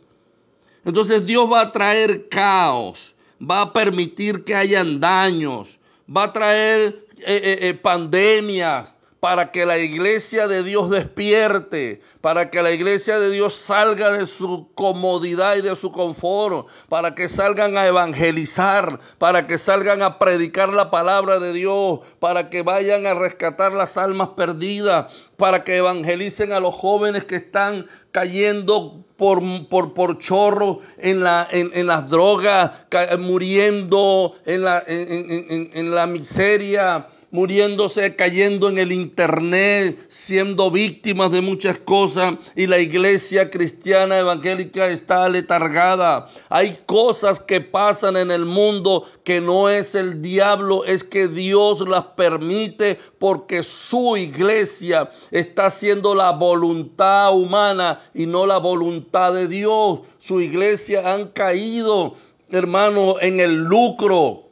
Entonces 0.83 1.25
Dios 1.25 1.49
va 1.49 1.61
a 1.61 1.71
traer 1.71 2.27
caos, 2.27 3.15
va 3.41 3.61
a 3.61 3.73
permitir 3.73 4.43
que 4.43 4.55
hayan 4.55 4.99
daños, 4.99 5.79
va 6.05 6.25
a 6.25 6.33
traer 6.33 7.05
eh, 7.19 7.41
eh, 7.43 7.57
eh, 7.69 7.73
pandemias, 7.75 8.95
para 9.21 9.51
que 9.51 9.67
la 9.67 9.77
iglesia 9.77 10.47
de 10.47 10.63
Dios 10.63 10.89
despierte, 10.89 12.01
para 12.21 12.49
que 12.49 12.63
la 12.63 12.71
iglesia 12.71 13.19
de 13.19 13.29
Dios 13.29 13.53
salga 13.53 14.09
de 14.09 14.25
su 14.25 14.71
comodidad 14.73 15.57
y 15.57 15.61
de 15.61 15.75
su 15.75 15.91
confort, 15.91 16.67
para 16.89 17.13
que 17.13 17.29
salgan 17.29 17.77
a 17.77 17.85
evangelizar, 17.85 18.99
para 19.19 19.45
que 19.45 19.59
salgan 19.59 20.01
a 20.01 20.17
predicar 20.17 20.69
la 20.69 20.89
palabra 20.89 21.39
de 21.39 21.53
Dios, 21.53 21.99
para 22.19 22.49
que 22.49 22.63
vayan 22.63 23.05
a 23.05 23.13
rescatar 23.13 23.73
las 23.73 23.95
almas 23.95 24.29
perdidas, 24.29 25.29
para 25.41 25.63
que 25.63 25.77
evangelicen 25.77 26.53
a 26.53 26.59
los 26.59 26.75
jóvenes 26.75 27.25
que 27.25 27.37
están 27.37 27.87
cayendo 28.11 29.03
por, 29.17 29.41
por, 29.69 29.95
por 29.95 30.19
chorro 30.19 30.81
en, 30.99 31.23
la, 31.23 31.47
en, 31.49 31.87
las 31.87 32.07
drogas, 32.11 32.85
muriendo 33.17 34.35
en 34.45 34.61
la, 34.61 34.83
en 34.85 35.95
la 35.95 36.05
miseria, 36.05 37.07
muriéndose, 37.31 38.15
cayendo 38.15 38.69
en 38.69 38.77
el 38.77 38.91
internet, 38.91 39.97
siendo 40.09 40.69
víctimas 40.69 41.31
de 41.31 41.41
muchas 41.41 41.79
cosas 41.79 42.35
y 42.55 42.67
la 42.67 42.79
iglesia 42.79 43.49
cristiana 43.49 44.19
evangélica 44.19 44.87
está 44.87 45.27
letargada. 45.29 46.27
Hay 46.49 46.77
cosas 46.85 47.39
que 47.39 47.61
pasan 47.61 48.17
en 48.17 48.31
el 48.31 48.45
mundo 48.45 49.05
que 49.23 49.39
no 49.39 49.69
es 49.69 49.95
el 49.95 50.21
diablo, 50.21 50.83
es 50.83 51.03
que 51.03 51.27
Dios 51.27 51.87
las 51.87 52.05
permite 52.05 52.99
porque 53.17 53.63
su 53.63 54.17
iglesia 54.17 55.09
está 55.31 55.67
haciendo 55.67 56.13
la 56.13 56.31
voluntad 56.31 57.33
humana 57.33 57.99
y 58.13 58.25
no 58.25 58.45
la 58.45 58.57
voluntad 58.57 59.33
de 59.33 59.47
Dios. 59.47 60.01
Su 60.19 60.41
iglesia 60.41 61.13
han 61.13 61.29
caído, 61.29 62.13
hermano, 62.49 63.15
en 63.19 63.39
el 63.39 63.55
lucro 63.55 64.50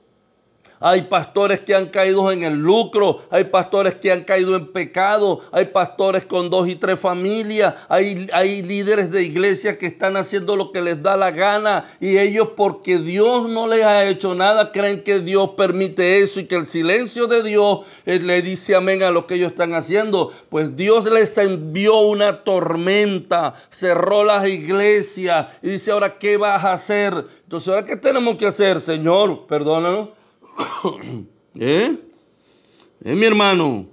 hay 0.79 1.03
pastores 1.03 1.61
que 1.61 1.75
han 1.75 1.87
caído 1.87 2.31
en 2.31 2.43
el 2.43 2.55
lucro, 2.55 3.19
hay 3.29 3.45
pastores 3.45 3.95
que 3.95 4.11
han 4.11 4.23
caído 4.23 4.55
en 4.55 4.71
pecado, 4.71 5.39
hay 5.51 5.65
pastores 5.65 6.25
con 6.25 6.49
dos 6.49 6.67
y 6.67 6.75
tres 6.75 6.99
familias, 6.99 7.75
hay, 7.89 8.27
hay 8.33 8.61
líderes 8.61 9.11
de 9.11 9.23
iglesia 9.23 9.77
que 9.77 9.85
están 9.85 10.17
haciendo 10.17 10.55
lo 10.55 10.71
que 10.71 10.81
les 10.81 11.01
da 11.01 11.17
la 11.17 11.31
gana 11.31 11.85
y 11.99 12.17
ellos 12.17 12.49
porque 12.55 12.97
Dios 12.97 13.49
no 13.49 13.67
les 13.67 13.83
ha 13.83 14.07
hecho 14.07 14.35
nada 14.35 14.71
creen 14.71 15.03
que 15.03 15.19
Dios 15.19 15.51
permite 15.57 16.21
eso 16.21 16.39
y 16.39 16.45
que 16.45 16.55
el 16.55 16.65
silencio 16.65 17.27
de 17.27 17.43
Dios 17.43 17.79
le 18.05 18.41
dice 18.41 18.75
amén 18.75 19.03
a 19.03 19.11
lo 19.11 19.27
que 19.27 19.35
ellos 19.35 19.51
están 19.51 19.73
haciendo. 19.73 20.31
Pues 20.49 20.75
Dios 20.75 21.09
les 21.09 21.37
envió 21.37 21.99
una 21.99 22.43
tormenta, 22.43 23.53
cerró 23.69 24.23
las 24.23 24.47
iglesias 24.47 25.47
y 25.61 25.69
dice 25.71 25.91
ahora 25.91 26.17
¿qué 26.17 26.37
vas 26.37 26.63
a 26.63 26.73
hacer? 26.73 27.13
Entonces 27.43 27.69
ahora 27.69 27.85
¿qué 27.85 27.95
tenemos 27.95 28.37
que 28.37 28.47
hacer, 28.47 28.79
Señor? 28.79 29.47
Perdónanos 29.47 30.18
¿Eh? 31.59 31.97
¿Eh, 33.03 33.15
mi 33.15 33.25
hermano? 33.25 33.87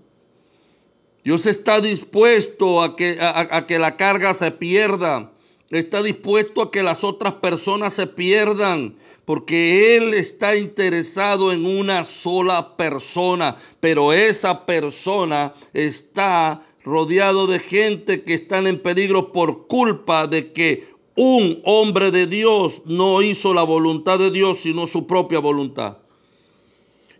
Dios 1.25 1.47
está 1.47 1.81
dispuesto 1.81 2.83
a 2.83 2.95
que, 2.95 3.19
a, 3.21 3.67
que 3.67 3.79
la 3.79 3.97
carga 3.97 4.33
se 4.35 4.51
pierda. 4.53 5.33
Está 5.71 6.03
dispuesto 6.03 6.63
a 6.63 6.71
que 6.71 6.85
las 6.85 7.03
otras 7.03 7.35
personas 7.35 7.95
se 7.95 8.07
pierdan, 8.07 8.95
porque 9.25 9.97
Él 9.97 10.15
está 10.15 10.57
interesado 10.57 11.53
en 11.53 11.67
una 11.67 12.05
sola 12.05 12.77
persona, 12.77 13.57
pero 13.81 14.13
esa 14.13 14.65
persona 14.65 15.53
está 15.73 16.63
rodeado 16.85 17.49
de 17.49 17.59
gente 17.59 18.23
que 18.23 18.35
están 18.35 18.69
en 18.69 18.81
peligro 18.81 19.33
por 19.33 19.67
culpa 19.67 20.29
de 20.29 20.53
que 20.53 20.89
un 21.17 21.61
hombre 21.65 22.13
de 22.13 22.29
Dios 22.29 22.83
no 22.85 23.21
hizo 23.23 23.53
la 23.53 23.65
voluntad 23.65 24.21
de 24.21 24.31
Dios, 24.31 24.59
sino 24.59 24.87
su 24.87 25.09
propia 25.09 25.41
voluntad. 25.41 25.97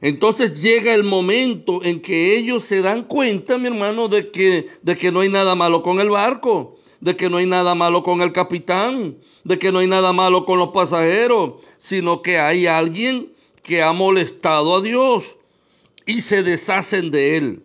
Entonces 0.01 0.63
llega 0.63 0.95
el 0.95 1.05
momento 1.05 1.83
en 1.83 2.01
que 2.01 2.37
ellos 2.37 2.65
se 2.65 2.83
dan 2.83 3.05
cuenta, 3.05 3.59
mi 3.59 3.69
hermano, 3.69 4.09
de 4.09 4.31
que, 4.31 4.69
de 4.83 4.97
que 4.97 5.11
no 5.11 5.21
hay 5.21 5.29
nada 5.29 5.55
malo 5.55 5.83
con 5.83 6.01
el 6.01 6.11
barco, 6.11 6.77
de 7.01 7.17
que 7.17 7.31
no 7.31 7.39
hay 7.39 7.47
nada 7.47 7.75
malo 7.75 8.03
con 8.03 8.21
el 8.21 8.33
capitán, 8.33 9.17
de 9.45 9.59
que 9.59 9.73
no 9.73 9.79
hay 9.79 9.87
nada 9.87 10.13
malo 10.13 10.45
con 10.45 10.59
los 10.59 10.69
pasajeros, 10.69 11.55
sino 11.79 12.23
que 12.23 12.39
hay 12.39 12.67
alguien 12.67 13.33
que 13.63 13.83
ha 13.83 13.93
molestado 13.93 14.77
a 14.77 14.83
Dios 14.83 15.37
y 16.05 16.21
se 16.21 16.43
deshacen 16.43 17.11
de 17.11 17.37
él. 17.37 17.63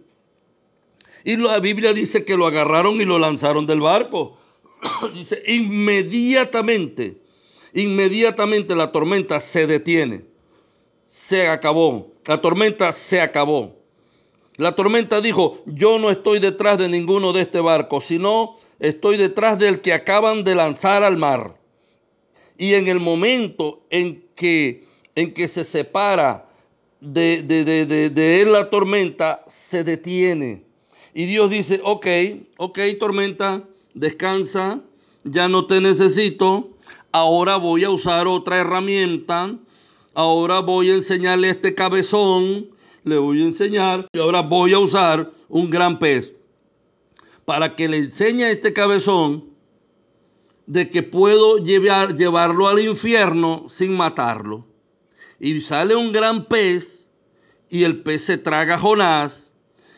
Y 1.23 1.37
la 1.37 1.59
Biblia 1.59 1.93
dice 1.93 2.25
que 2.25 2.37
lo 2.37 2.47
agarraron 2.47 2.99
y 2.99 3.05
lo 3.05 3.19
lanzaron 3.19 3.67
del 3.67 3.81
barco. 3.81 4.37
dice, 5.13 5.43
inmediatamente, 5.47 7.21
inmediatamente 7.73 8.75
la 8.75 8.91
tormenta 8.91 9.39
se 9.39 9.67
detiene. 9.67 10.25
Se 11.03 11.47
acabó 11.47 12.10
la 12.25 12.41
tormenta 12.41 12.91
se 12.91 13.21
acabó. 13.21 13.81
La 14.57 14.75
tormenta 14.75 15.21
dijo, 15.21 15.63
yo 15.65 15.97
no 15.97 16.11
estoy 16.11 16.39
detrás 16.39 16.77
de 16.77 16.87
ninguno 16.87 17.33
de 17.33 17.41
este 17.41 17.61
barco, 17.61 17.99
sino 18.01 18.57
estoy 18.79 19.17
detrás 19.17 19.57
del 19.57 19.81
que 19.81 19.93
acaban 19.93 20.43
de 20.43 20.55
lanzar 20.55 21.03
al 21.03 21.17
mar. 21.17 21.57
Y 22.57 22.75
en 22.75 22.87
el 22.87 22.99
momento 22.99 23.81
en 23.89 24.23
que, 24.35 24.85
en 25.15 25.33
que 25.33 25.47
se 25.47 25.63
separa 25.63 26.47
de, 26.99 27.41
de, 27.41 28.41
él 28.41 28.51
la 28.51 28.69
tormenta, 28.69 29.43
se 29.47 29.83
detiene. 29.83 30.63
Y 31.13 31.25
Dios 31.25 31.49
dice, 31.49 31.81
ok, 31.83 32.05
ok, 32.57 32.79
tormenta, 32.99 33.63
descansa, 33.95 34.81
ya 35.23 35.49
no 35.49 35.65
te 35.65 35.81
necesito, 35.81 36.69
ahora 37.11 37.55
voy 37.57 37.83
a 37.83 37.89
usar 37.89 38.27
otra 38.27 38.59
herramienta 38.59 39.57
ahora 40.13 40.59
voy 40.59 40.89
a 40.89 40.95
enseñarle 40.95 41.49
este 41.49 41.75
cabezón, 41.75 42.69
le 43.03 43.17
voy 43.17 43.41
a 43.41 43.45
enseñar, 43.45 44.07
y 44.13 44.19
ahora 44.19 44.41
voy 44.41 44.73
a 44.73 44.79
usar 44.79 45.31
un 45.49 45.69
gran 45.69 45.99
pez. 45.99 46.33
Para 47.45 47.75
que 47.75 47.87
le 47.87 47.97
enseñe 47.97 48.43
a 48.43 48.51
este 48.51 48.73
cabezón 48.73 49.45
de 50.67 50.89
que 50.89 51.03
puedo 51.03 51.57
llevar, 51.57 52.15
llevarlo 52.15 52.67
al 52.67 52.79
infierno 52.79 53.65
sin 53.67 53.95
matarlo. 53.95 54.67
Y 55.39 55.59
sale 55.61 55.95
un 55.95 56.11
gran 56.11 56.45
pez 56.45 57.09
y 57.69 57.83
el 57.83 58.03
pez 58.03 58.23
se 58.23 58.37
traga 58.37 58.75
a 58.75 58.79
Jonás. 58.79 59.53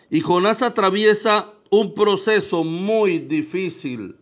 Y 0.10 0.22
Jonás 0.22 0.62
atraviesa 0.62 1.54
un 1.70 1.94
proceso 1.94 2.64
muy 2.64 3.20
difícil. 3.20 4.16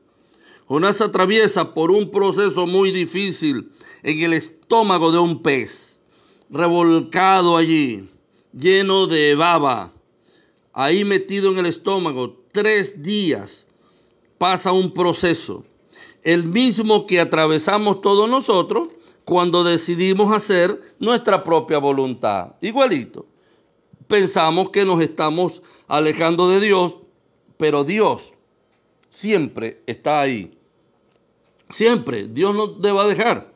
Jonás 0.65 1.01
atraviesa 1.01 1.73
por 1.73 1.91
un 1.91 2.09
proceso 2.09 2.65
muy 2.65 2.91
difícil 2.91 3.71
en 4.03 4.21
el 4.21 4.33
estómago 4.33 5.11
de 5.11 5.19
un 5.19 5.41
pez, 5.41 6.03
revolcado 6.49 7.57
allí, 7.57 8.09
lleno 8.53 9.07
de 9.07 9.35
baba, 9.35 9.93
ahí 10.73 11.05
metido 11.05 11.51
en 11.51 11.59
el 11.59 11.65
estómago, 11.65 12.37
tres 12.51 13.01
días 13.01 13.67
pasa 14.37 14.71
un 14.71 14.91
proceso, 14.91 15.63
el 16.23 16.45
mismo 16.45 17.05
que 17.05 17.19
atravesamos 17.19 18.01
todos 18.01 18.29
nosotros 18.29 18.89
cuando 19.25 19.63
decidimos 19.63 20.31
hacer 20.33 20.81
nuestra 20.99 21.43
propia 21.43 21.77
voluntad. 21.77 22.55
Igualito. 22.61 23.25
Pensamos 24.07 24.71
que 24.71 24.83
nos 24.83 24.99
estamos 24.99 25.61
alejando 25.87 26.49
de 26.49 26.59
Dios, 26.59 26.97
pero 27.57 27.83
Dios 27.83 28.33
siempre 29.09 29.81
está 29.85 30.21
ahí. 30.21 30.57
Siempre, 31.69 32.27
Dios 32.27 32.53
no 32.53 32.71
te 32.71 32.91
va 32.91 33.03
a 33.03 33.07
dejar. 33.07 33.53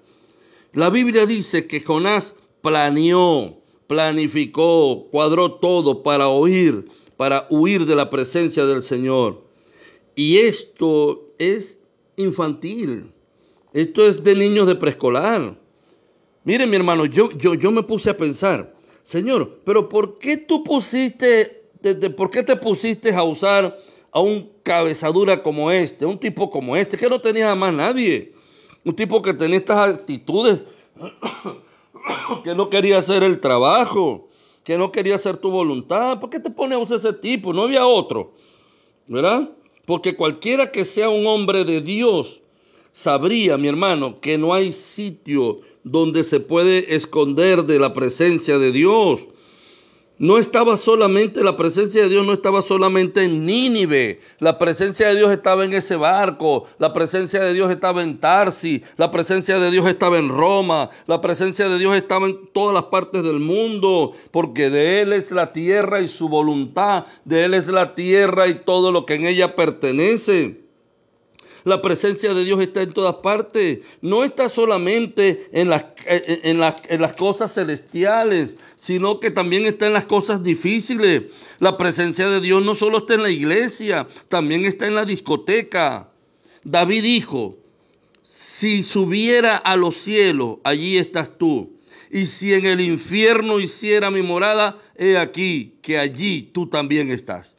La 0.75 0.89
Biblia 0.89 1.25
dice 1.25 1.67
que 1.67 1.79
Jonás 1.79 2.35
planeó, 2.61 3.55
planificó, 3.87 5.07
cuadró 5.09 5.53
todo 5.53 6.03
para 6.03 6.27
oír, 6.27 6.89
para 7.15 7.47
huir 7.49 7.85
de 7.85 7.95
la 7.95 8.09
presencia 8.09 8.65
del 8.65 8.81
Señor. 8.81 9.41
Y 10.15 10.39
esto 10.39 11.27
es 11.37 11.79
infantil. 12.17 13.09
Esto 13.71 14.05
es 14.05 14.21
de 14.21 14.35
niños 14.35 14.67
de 14.67 14.75
preescolar. 14.75 15.57
Miren, 16.43 16.69
mi 16.69 16.75
hermano, 16.75 17.05
yo, 17.05 17.31
yo, 17.31 17.53
yo 17.53 17.71
me 17.71 17.83
puse 17.83 18.09
a 18.09 18.17
pensar, 18.17 18.75
Señor, 19.01 19.61
pero 19.63 19.87
¿por 19.87 20.17
qué 20.17 20.35
tú 20.35 20.61
pusiste, 20.61 21.69
por 22.17 22.29
qué 22.29 22.43
te 22.43 22.57
pusiste 22.57 23.13
a 23.13 23.23
usar 23.23 23.79
a 24.11 24.19
un 24.19 24.51
cabezadura 24.61 25.41
como 25.41 25.71
este, 25.71 26.05
un 26.05 26.19
tipo 26.19 26.49
como 26.49 26.75
este, 26.75 26.97
que 26.97 27.07
no 27.07 27.21
tenía 27.21 27.55
más 27.55 27.73
nadie? 27.73 28.34
Un 28.85 28.95
tipo 28.95 29.21
que 29.21 29.33
tenía 29.33 29.57
estas 29.57 29.77
actitudes, 29.95 30.63
que 32.43 32.55
no 32.55 32.69
quería 32.69 32.99
hacer 32.99 33.23
el 33.23 33.39
trabajo, 33.39 34.29
que 34.63 34.77
no 34.77 34.91
quería 34.91 35.15
hacer 35.15 35.37
tu 35.37 35.51
voluntad. 35.51 36.19
¿Por 36.19 36.29
qué 36.29 36.39
te 36.39 36.51
pones 36.51 36.91
ese 36.91 37.11
tipo? 37.11 37.51
No 37.51 37.63
había 37.63 37.85
otro, 37.85 38.33
¿verdad? 39.07 39.49
Porque 39.85 40.15
cualquiera 40.15 40.71
que 40.71 40.85
sea 40.85 41.09
un 41.09 41.27
hombre 41.27 41.65
de 41.65 41.81
Dios 41.81 42.41
sabría, 42.95 43.57
mi 43.57 43.67
hermano, 43.67 44.21
que 44.21 44.37
no 44.37 44.53
hay 44.53 44.71
sitio 44.71 45.59
donde 45.83 46.23
se 46.23 46.39
puede 46.39 46.95
esconder 46.95 47.65
de 47.65 47.77
la 47.77 47.93
presencia 47.93 48.57
de 48.57 48.71
Dios. 48.71 49.27
No 50.17 50.37
estaba 50.37 50.77
solamente, 50.77 51.43
la 51.43 51.57
presencia 51.57 52.03
de 52.03 52.07
Dios 52.07 52.25
no 52.25 52.31
estaba 52.31 52.61
solamente 52.61 53.23
en 53.23 53.45
Nínive, 53.45 54.21
la 54.39 54.57
presencia 54.57 55.09
de 55.09 55.17
Dios 55.17 55.29
estaba 55.29 55.65
en 55.65 55.73
ese 55.73 55.97
barco, 55.97 56.65
la 56.79 56.93
presencia 56.93 57.43
de 57.43 57.53
Dios 57.53 57.69
estaba 57.69 58.01
en 58.01 58.17
Tarsi, 58.17 58.81
la 58.95 59.11
presencia 59.11 59.59
de 59.59 59.69
Dios 59.71 59.85
estaba 59.87 60.17
en 60.17 60.29
Roma, 60.29 60.89
la 61.07 61.19
presencia 61.19 61.67
de 61.67 61.77
Dios 61.77 61.93
estaba 61.97 62.27
en 62.27 62.47
todas 62.53 62.73
las 62.73 62.85
partes 62.85 63.23
del 63.23 63.41
mundo, 63.41 64.13
porque 64.31 64.69
de 64.69 65.01
Él 65.01 65.11
es 65.11 65.31
la 65.31 65.51
tierra 65.51 65.99
y 65.99 66.07
su 66.07 66.29
voluntad, 66.29 67.03
de 67.25 67.43
Él 67.43 67.53
es 67.53 67.67
la 67.67 67.93
tierra 67.93 68.47
y 68.47 68.53
todo 68.53 68.93
lo 68.93 69.05
que 69.05 69.15
en 69.15 69.25
ella 69.25 69.53
pertenece. 69.57 70.64
La 71.65 71.81
presencia 71.81 72.35
de 72.35 72.45
Dios 72.45 72.61
está 72.61 72.83
en 72.83 72.93
todas 72.93 73.15
partes. 73.15 73.79
No 74.01 74.23
está 74.23 74.49
solamente 74.49 75.49
en 75.51 75.69
las, 75.69 75.85
en, 76.05 76.59
las, 76.59 77.13
cosas 77.13 77.55
celestiales, 77.55 78.55
sino 78.75 79.19
que 79.19 79.31
también 79.31 79.65
está 79.65 79.87
en 79.87 79.93
las 79.93 80.05
cosas 80.05 80.43
difíciles. 80.43 81.23
La 81.59 81.75
presencia 81.75 82.29
de 82.29 82.39
Dios 82.39 82.63
no 82.63 82.75
solo 82.75 82.99
está 82.99 83.15
en 83.15 83.23
la 83.23 83.31
iglesia, 83.31 84.07
también 84.29 84.63
está 84.63 84.85
en 84.85 84.93
la 84.93 85.05
discoteca. 85.05 86.11
David 86.63 87.01
dijo, 87.01 87.57
si 88.21 88.83
subiera 88.83 89.57
a 89.57 89.75
los 89.75 89.95
cielos, 89.95 90.59
allí 90.63 90.99
estás 90.99 91.35
tú. 91.35 91.73
Y 92.11 92.27
si 92.27 92.53
en 92.53 92.67
el 92.67 92.79
infierno 92.79 93.59
hiciera 93.59 94.11
mi 94.11 94.21
morada, 94.21 94.77
he 94.95 95.17
aquí 95.17 95.73
que 95.81 95.97
allí 95.97 96.43
tú 96.43 96.67
también 96.67 97.09
estás. 97.09 97.57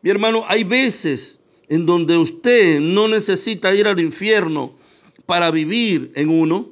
Mi 0.00 0.08
hermano, 0.08 0.44
hay 0.48 0.64
veces 0.64 1.40
en 1.74 1.86
donde 1.86 2.16
usted 2.16 2.78
no 2.78 3.08
necesita 3.08 3.74
ir 3.74 3.88
al 3.88 3.98
infierno 3.98 4.76
para 5.26 5.50
vivir 5.50 6.12
en 6.14 6.28
uno. 6.28 6.70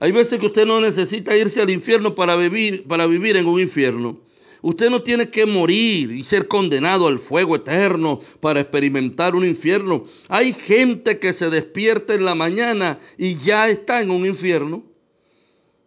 Hay 0.00 0.12
veces 0.12 0.38
que 0.38 0.46
usted 0.46 0.66
no 0.66 0.82
necesita 0.82 1.34
irse 1.34 1.62
al 1.62 1.70
infierno 1.70 2.14
para 2.14 2.36
vivir, 2.36 2.84
para 2.86 3.06
vivir 3.06 3.38
en 3.38 3.46
un 3.46 3.58
infierno. 3.58 4.20
Usted 4.60 4.90
no 4.90 5.02
tiene 5.02 5.30
que 5.30 5.46
morir 5.46 6.10
y 6.10 6.24
ser 6.24 6.46
condenado 6.46 7.06
al 7.08 7.18
fuego 7.18 7.56
eterno 7.56 8.20
para 8.40 8.60
experimentar 8.60 9.34
un 9.34 9.46
infierno. 9.46 10.04
Hay 10.28 10.52
gente 10.52 11.18
que 11.18 11.32
se 11.32 11.48
despierta 11.48 12.12
en 12.12 12.26
la 12.26 12.34
mañana 12.34 12.98
y 13.16 13.36
ya 13.36 13.70
está 13.70 14.02
en 14.02 14.10
un 14.10 14.26
infierno. 14.26 14.84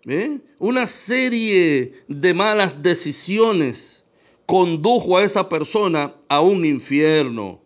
¿Eh? 0.07 0.39
Una 0.57 0.87
serie 0.87 1.93
de 2.07 2.33
malas 2.33 2.81
decisiones 2.81 3.94
condujo 4.45 5.17
a 5.17 5.23
esa 5.23 5.49
persona 5.49 6.13
a 6.29 6.41
un 6.41 6.65
infierno. 6.65 7.59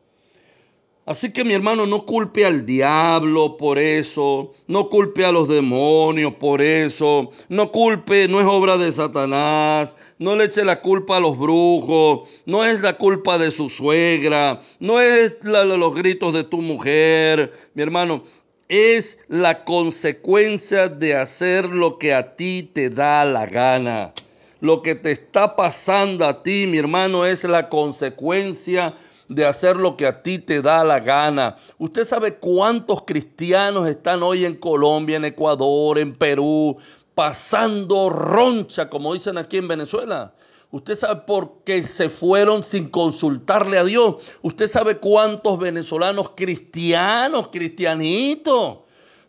Así 1.09 1.33
que 1.33 1.43
mi 1.43 1.55
hermano, 1.55 1.87
no 1.87 2.05
culpe 2.05 2.45
al 2.45 2.67
diablo 2.67 3.57
por 3.57 3.79
eso, 3.79 4.51
no 4.67 4.89
culpe 4.89 5.25
a 5.25 5.31
los 5.31 5.47
demonios 5.47 6.35
por 6.35 6.61
eso, 6.61 7.31
no 7.47 7.71
culpe, 7.71 8.27
no 8.27 8.39
es 8.39 8.45
obra 8.45 8.77
de 8.77 8.91
Satanás, 8.91 9.97
no 10.19 10.35
le 10.35 10.43
eche 10.43 10.63
la 10.63 10.81
culpa 10.81 11.17
a 11.17 11.19
los 11.19 11.35
brujos, 11.35 12.29
no 12.45 12.63
es 12.63 12.81
la 12.81 12.99
culpa 12.99 13.39
de 13.39 13.49
su 13.49 13.69
suegra, 13.69 14.61
no 14.79 15.01
es 15.01 15.33
la 15.41 15.63
los 15.63 15.95
gritos 15.95 16.31
de 16.31 16.43
tu 16.43 16.61
mujer, 16.61 17.53
mi 17.73 17.81
hermano, 17.81 18.23
es 18.67 19.17
la 19.27 19.65
consecuencia 19.65 20.89
de 20.89 21.15
hacer 21.15 21.65
lo 21.65 21.97
que 21.97 22.13
a 22.13 22.35
ti 22.35 22.69
te 22.71 22.91
da 22.91 23.25
la 23.25 23.47
gana. 23.47 24.13
Lo 24.61 24.81
que 24.81 24.95
te 24.95 25.11
está 25.11 25.55
pasando 25.55 26.25
a 26.25 26.43
ti, 26.43 26.67
mi 26.67 26.77
hermano, 26.77 27.25
es 27.25 27.45
la 27.45 27.69
consecuencia 27.69 28.93
de 29.29 29.45
hacer 29.45 29.77
lo 29.77 29.95
que 29.95 30.05
a 30.05 30.21
ti 30.21 30.39
te 30.39 30.61
da 30.61 30.83
la 30.83 30.99
gana. 30.99 31.55
Usted 31.77 32.03
sabe 32.03 32.37
cuántos 32.39 33.03
cristianos 33.03 33.87
están 33.87 34.21
hoy 34.21 34.43
en 34.43 34.55
Colombia, 34.55 35.15
en 35.15 35.25
Ecuador, 35.25 35.97
en 35.97 36.13
Perú, 36.13 36.77
pasando 37.15 38.09
roncha, 38.09 38.89
como 38.89 39.13
dicen 39.13 39.37
aquí 39.37 39.57
en 39.57 39.69
Venezuela. 39.69 40.33
Usted 40.71 40.95
sabe 40.95 41.21
por 41.25 41.63
qué 41.63 41.81
se 41.83 42.09
fueron 42.09 42.63
sin 42.63 42.89
consultarle 42.89 43.77
a 43.77 43.85
Dios. 43.85 44.15
Usted 44.41 44.67
sabe 44.67 44.97
cuántos 44.97 45.57
venezolanos 45.57 46.31
cristianos, 46.35 47.47
cristianitos, 47.47 48.79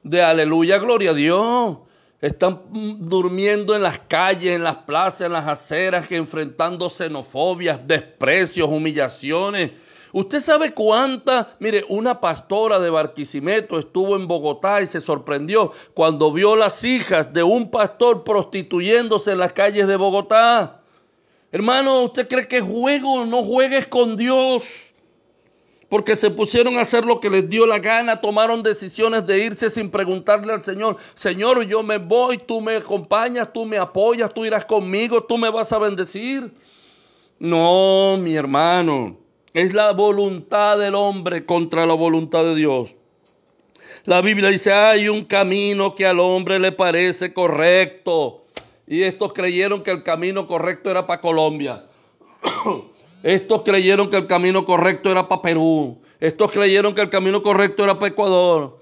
de 0.03 0.23
aleluya, 0.23 0.79
gloria 0.79 1.11
a 1.11 1.15
Dios 1.15 1.77
están 2.21 2.61
durmiendo 2.71 3.75
en 3.75 3.83
las 3.83 3.99
calles, 3.99 4.55
en 4.55 4.63
las 4.63 4.77
plazas, 4.79 5.23
en 5.23 5.33
las 5.33 5.47
aceras, 5.47 6.11
enfrentando 6.13 6.91
xenofobias, 6.91 7.87
desprecios, 7.87 8.69
humillaciones. 8.69 9.71
Usted 10.13 10.41
sabe 10.41 10.75
cuánta, 10.75 11.57
mire, 11.61 11.85
una 11.89 12.21
pastora 12.21 12.81
de 12.81 12.91
Barquisimeto 12.91 13.79
estuvo 13.79 14.17
en 14.17 14.27
Bogotá 14.27 14.83
y 14.83 14.87
se 14.87 15.01
sorprendió 15.01 15.73
cuando 15.95 16.33
vio 16.33 16.57
las 16.57 16.83
hijas 16.85 17.33
de 17.33 17.43
un 17.43 17.71
pastor 17.71 18.25
prostituyéndose 18.25 19.33
en 19.33 19.39
las 19.39 19.53
calles 19.53 19.87
de 19.87 19.97
Bogotá. 19.97 20.83
Hermano, 21.53 22.03
¿usted 22.03 22.29
cree 22.29 22.47
que 22.47 22.61
juego? 22.61 23.25
No 23.25 23.43
juegues 23.43 23.87
con 23.87 24.17
Dios 24.17 24.90
porque 25.91 26.15
se 26.15 26.31
pusieron 26.31 26.79
a 26.79 26.83
hacer 26.83 27.05
lo 27.05 27.19
que 27.19 27.29
les 27.29 27.51
dio 27.51 27.67
la 27.67 27.81
gana, 27.81 28.21
tomaron 28.21 28.63
decisiones 28.63 29.27
de 29.27 29.45
irse 29.45 29.69
sin 29.69 29.91
preguntarle 29.91 30.53
al 30.53 30.63
Señor, 30.63 30.97
Señor, 31.15 31.67
yo 31.67 31.83
me 31.83 31.99
voy, 31.99 32.39
tú 32.39 32.61
me 32.61 32.77
acompañas, 32.77 33.53
tú 33.53 33.67
me 33.67 33.77
apoyas, 33.77 34.33
tú 34.33 34.47
irás 34.47 34.65
conmigo, 34.65 35.25
tú 35.25 35.37
me 35.37 35.51
vas 35.51 35.73
a 35.73 35.81
bendecir. 35.81 36.55
No, 37.41 38.17
mi 38.21 38.37
hermano, 38.37 39.19
es 39.53 39.75
la 39.75 39.91
voluntad 39.91 40.79
del 40.79 40.95
hombre 40.95 41.45
contra 41.45 41.85
la 41.87 41.95
voluntad 41.95 42.45
de 42.45 42.55
Dios. 42.55 42.95
La 44.05 44.21
Biblia 44.21 44.49
dice, 44.49 44.73
hay 44.73 45.09
un 45.09 45.25
camino 45.25 45.97
que 45.97 46.07
al 46.07 46.21
hombre 46.21 46.61
le 46.61 46.71
parece 46.71 47.35
correcto. 47.35 48.45
Y 48.87 49.03
estos 49.03 49.33
creyeron 49.33 49.83
que 49.83 49.91
el 49.91 50.05
camino 50.05 50.47
correcto 50.47 50.89
era 50.89 51.09
para 51.09 51.21
Colombia. 51.21 51.85
Estos 53.23 53.63
creyeron 53.63 54.09
que 54.09 54.17
el 54.17 54.27
camino 54.27 54.65
correcto 54.65 55.11
era 55.11 55.29
para 55.29 55.43
Perú. 55.43 55.99
Estos 56.21 56.53
creyeron 56.53 56.95
que 56.95 57.03
el 57.03 57.11
camino 57.11 57.43
correcto 57.43 57.85
era 57.85 57.99
para 57.99 58.13
Ecuador. 58.13 58.79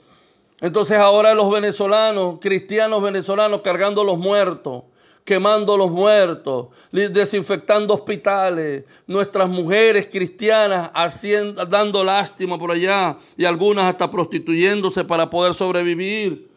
Entonces 0.60 0.98
ahora 0.98 1.34
los 1.34 1.50
venezolanos, 1.50 2.38
cristianos 2.40 3.02
venezolanos 3.02 3.62
cargando 3.62 4.02
los 4.02 4.18
muertos, 4.18 4.82
quemando 5.24 5.76
los 5.76 5.90
muertos, 5.90 6.68
desinfectando 6.90 7.94
hospitales, 7.94 8.84
nuestras 9.06 9.48
mujeres 9.48 10.08
cristianas 10.10 10.90
haciendo, 10.94 11.64
dando 11.66 12.02
lástima 12.02 12.58
por 12.58 12.72
allá 12.72 13.16
y 13.36 13.44
algunas 13.44 13.84
hasta 13.84 14.10
prostituyéndose 14.10 15.04
para 15.04 15.30
poder 15.30 15.54
sobrevivir. 15.54 16.48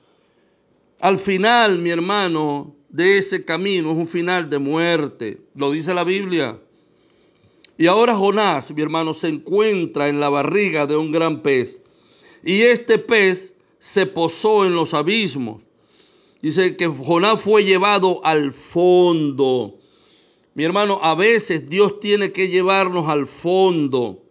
Al 1.00 1.18
final, 1.18 1.78
mi 1.78 1.90
hermano, 1.90 2.74
de 2.90 3.18
ese 3.18 3.46
camino 3.46 3.92
es 3.92 3.98
un 3.98 4.08
final 4.08 4.50
de 4.50 4.58
muerte, 4.58 5.42
lo 5.54 5.72
dice 5.72 5.94
la 5.94 6.04
Biblia. 6.04 6.58
Y 7.82 7.88
ahora 7.88 8.16
Jonás, 8.16 8.70
mi 8.70 8.84
hermano, 8.84 9.16
se 9.16 9.28
encuentra 9.28 10.08
en 10.08 10.20
la 10.20 10.30
barriga 10.30 10.86
de 10.86 10.96
un 10.96 11.12
gran 11.12 11.42
pez. 11.42 11.80
Y 12.44 12.62
este 12.62 13.00
pez 13.00 13.56
se 13.80 14.06
posó 14.06 14.66
en 14.66 14.76
los 14.76 14.94
abismos. 14.94 15.64
Dice 16.44 16.78
que 16.78 16.86
Jonás 16.86 17.42
fue 17.42 17.64
llevado 17.64 18.24
al 18.24 18.52
fondo. 18.52 19.80
Mi 20.54 20.64
hermano, 20.64 21.00
a 21.02 21.16
veces 21.16 21.72
Dios 21.72 22.00
tiene 22.00 22.32
que 22.32 22.50
llevarnos 22.50 23.10
al 23.10 23.26
fondo. 23.26 24.22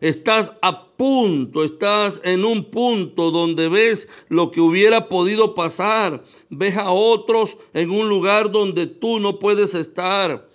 Estás 0.00 0.52
a 0.62 0.86
punto, 0.96 1.64
estás 1.64 2.20
en 2.22 2.44
un 2.44 2.70
punto 2.70 3.32
donde 3.32 3.68
ves 3.68 4.08
lo 4.28 4.52
que 4.52 4.60
hubiera 4.60 5.08
podido 5.08 5.56
pasar. 5.56 6.22
Ves 6.50 6.76
a 6.76 6.92
otros 6.92 7.56
en 7.74 7.90
un 7.90 8.08
lugar 8.08 8.52
donde 8.52 8.86
tú 8.86 9.18
no 9.18 9.40
puedes 9.40 9.74
estar. 9.74 10.46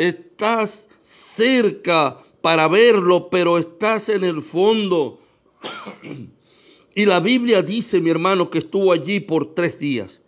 Estás 0.00 0.88
cerca 1.02 2.22
para 2.40 2.68
verlo, 2.68 3.28
pero 3.28 3.58
estás 3.58 4.08
en 4.08 4.24
el 4.24 4.40
fondo. 4.40 5.20
Y 6.94 7.04
la 7.04 7.20
Biblia 7.20 7.60
dice, 7.60 8.00
mi 8.00 8.08
hermano, 8.08 8.48
que 8.48 8.60
estuvo 8.60 8.92
allí 8.92 9.20
por 9.20 9.54
tres 9.54 9.78
días. 9.78 10.22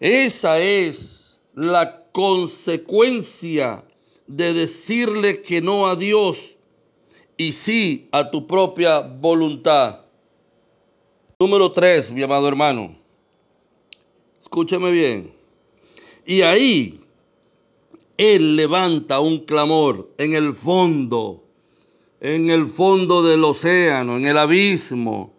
Esa 0.00 0.58
es 0.58 1.38
la 1.52 2.06
consecuencia 2.12 3.84
de 4.26 4.54
decirle 4.54 5.42
que 5.42 5.60
no 5.60 5.86
a 5.86 5.94
Dios 5.94 6.56
y 7.36 7.52
sí 7.52 8.08
a 8.10 8.30
tu 8.30 8.46
propia 8.46 9.00
voluntad. 9.00 10.00
Número 11.38 11.70
tres, 11.72 12.10
mi 12.10 12.22
amado 12.22 12.48
hermano. 12.48 12.96
Escúchame 14.40 14.90
bien. 14.90 15.30
Y 16.24 16.40
ahí 16.40 17.05
Él 18.18 18.56
levanta 18.56 19.20
un 19.20 19.40
clamor 19.40 20.10
en 20.18 20.34
el 20.34 20.54
fondo, 20.54 21.44
en 22.20 22.50
el 22.50 22.66
fondo 22.66 23.22
del 23.22 23.44
océano, 23.44 24.16
en 24.16 24.26
el 24.26 24.38
abismo 24.38 25.36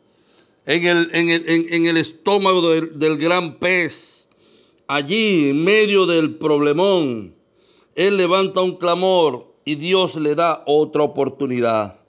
en 0.68 0.86
el, 0.86 1.10
en 1.14 1.86
el, 1.86 1.96
estómago 1.96 2.70
del, 2.70 3.00
del 3.00 3.18
gran 3.18 3.58
pez, 3.58 4.28
allí 4.88 5.50
en 5.50 5.64
medio 5.64 6.06
del 6.06 6.36
problemón, 6.36 7.34
él 7.96 8.18
levanta 8.18 8.62
un 8.62 8.76
clamor 8.76 9.54
y 9.64 9.76
Dios 9.76 10.18
le 10.18 10.36
da 10.36 10.64
otra 10.68 11.04
oportunidad. 11.04 12.02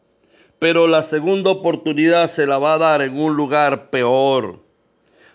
Pero 0.59 0.89
la 0.89 1.03
segunda 1.03 1.51
oportunidad 1.51 2.29
se 2.29 2.49
la 2.49 2.59
va 2.59 2.75
a 2.75 2.79
dar 2.79 3.01
en 3.01 3.17
un 3.17 3.37
lugar 3.37 3.91
peor. 3.91 4.61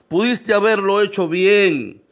Pudiste 0.10 0.54
haberlo 0.54 1.02
hecho 1.02 1.30
bien 1.30 2.03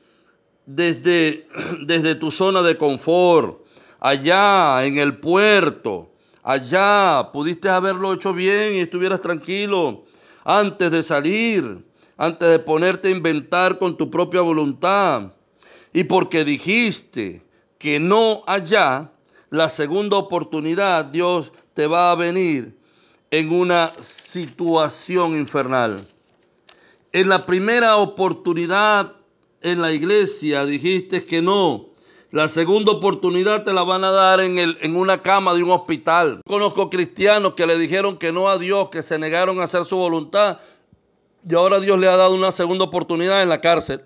desde, 0.65 1.47
desde 1.85 2.15
tu 2.15 2.31
zona 2.31 2.61
de 2.61 2.77
confort, 2.77 3.61
allá 3.99 4.85
en 4.85 4.97
el 4.97 5.17
puerto, 5.17 6.11
allá 6.43 7.29
pudiste 7.31 7.69
haberlo 7.69 8.13
hecho 8.13 8.33
bien 8.33 8.75
y 8.75 8.79
estuvieras 8.79 9.21
tranquilo 9.21 10.03
antes 10.43 10.91
de 10.91 11.03
salir, 11.03 11.85
antes 12.17 12.49
de 12.49 12.59
ponerte 12.59 13.07
a 13.07 13.11
inventar 13.11 13.77
con 13.77 13.97
tu 13.97 14.09
propia 14.09 14.41
voluntad. 14.41 15.33
Y 15.93 16.05
porque 16.05 16.43
dijiste 16.43 17.43
que 17.77 17.99
no 17.99 18.43
allá, 18.47 19.11
la 19.49 19.69
segunda 19.69 20.17
oportunidad 20.17 21.05
Dios 21.05 21.51
te 21.73 21.87
va 21.87 22.11
a 22.11 22.15
venir 22.15 22.77
en 23.29 23.51
una 23.51 23.91
situación 23.99 25.37
infernal. 25.37 25.99
En 27.11 27.27
la 27.27 27.43
primera 27.43 27.97
oportunidad 27.97 29.13
en 29.61 29.81
la 29.81 29.91
iglesia 29.91 30.65
dijiste 30.65 31.25
que 31.25 31.41
no, 31.41 31.91
la 32.31 32.47
segunda 32.47 32.93
oportunidad 32.93 33.63
te 33.63 33.73
la 33.73 33.83
van 33.83 34.05
a 34.05 34.11
dar 34.11 34.39
en, 34.39 34.57
el, 34.57 34.77
en 34.79 34.95
una 34.95 35.21
cama 35.21 35.53
de 35.53 35.63
un 35.63 35.71
hospital. 35.71 36.41
Conozco 36.47 36.89
cristianos 36.89 37.55
que 37.55 37.67
le 37.67 37.77
dijeron 37.77 38.17
que 38.17 38.31
no 38.31 38.49
a 38.49 38.57
Dios, 38.57 38.89
que 38.89 39.03
se 39.03 39.19
negaron 39.19 39.59
a 39.59 39.65
hacer 39.65 39.83
su 39.83 39.97
voluntad. 39.97 40.59
Y 41.47 41.53
ahora 41.55 41.81
Dios 41.81 41.99
le 41.99 42.07
ha 42.07 42.15
dado 42.15 42.33
una 42.33 42.53
segunda 42.53 42.85
oportunidad 42.85 43.41
en 43.41 43.49
la 43.49 43.59
cárcel. 43.59 44.05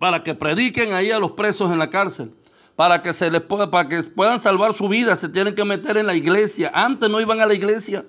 Para 0.00 0.24
que 0.24 0.34
prediquen 0.34 0.92
ahí 0.92 1.12
a 1.12 1.20
los 1.20 1.32
presos 1.32 1.70
en 1.70 1.78
la 1.78 1.88
cárcel. 1.88 2.34
Para 2.74 3.00
que, 3.00 3.12
se 3.12 3.30
les 3.30 3.42
pueda, 3.42 3.70
para 3.70 3.88
que 3.88 4.02
puedan 4.02 4.40
salvar 4.40 4.74
su 4.74 4.88
vida, 4.88 5.14
se 5.14 5.28
tienen 5.28 5.54
que 5.54 5.64
meter 5.64 5.96
en 5.96 6.06
la 6.06 6.16
iglesia. 6.16 6.72
Antes 6.74 7.08
no 7.08 7.20
iban 7.20 7.40
a 7.40 7.46
la 7.46 7.54
iglesia. 7.54 8.04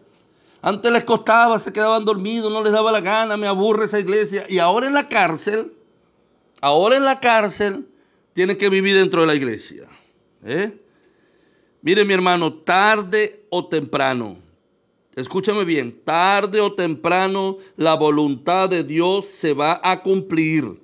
Antes 0.63 0.91
les 0.91 1.03
costaba, 1.03 1.59
se 1.59 1.71
quedaban 1.71 2.03
dormidos, 2.03 2.51
no 2.51 2.63
les 2.63 2.73
daba 2.73 2.91
la 2.91 3.01
gana, 3.01 3.37
me 3.37 3.45
aburre 3.45 3.85
esa 3.85 3.99
iglesia. 3.99 4.45
Y 4.49 4.57
ahora 4.57 4.87
en 4.87 4.95
la 4.95 5.07
cárcel, 5.07 5.76
ahora 6.67 6.97
en 6.97 7.05
la 7.05 7.19
cárcel, 7.19 7.87
tiene 8.33 8.55
que 8.57 8.69
vivir 8.69 8.95
dentro 8.95 9.21
de 9.21 9.27
la 9.27 9.35
iglesia. 9.35 9.87
¿eh? 10.43 10.77
Mire 11.81 12.05
mi 12.05 12.13
hermano, 12.13 12.53
tarde 12.53 13.45
o 13.49 13.67
temprano, 13.67 14.37
escúchame 15.15 15.63
bien, 15.63 16.01
tarde 16.03 16.61
o 16.61 16.73
temprano 16.73 17.57
la 17.75 17.95
voluntad 17.95 18.69
de 18.69 18.83
Dios 18.83 19.27
se 19.27 19.53
va 19.53 19.79
a 19.83 20.01
cumplir 20.01 20.77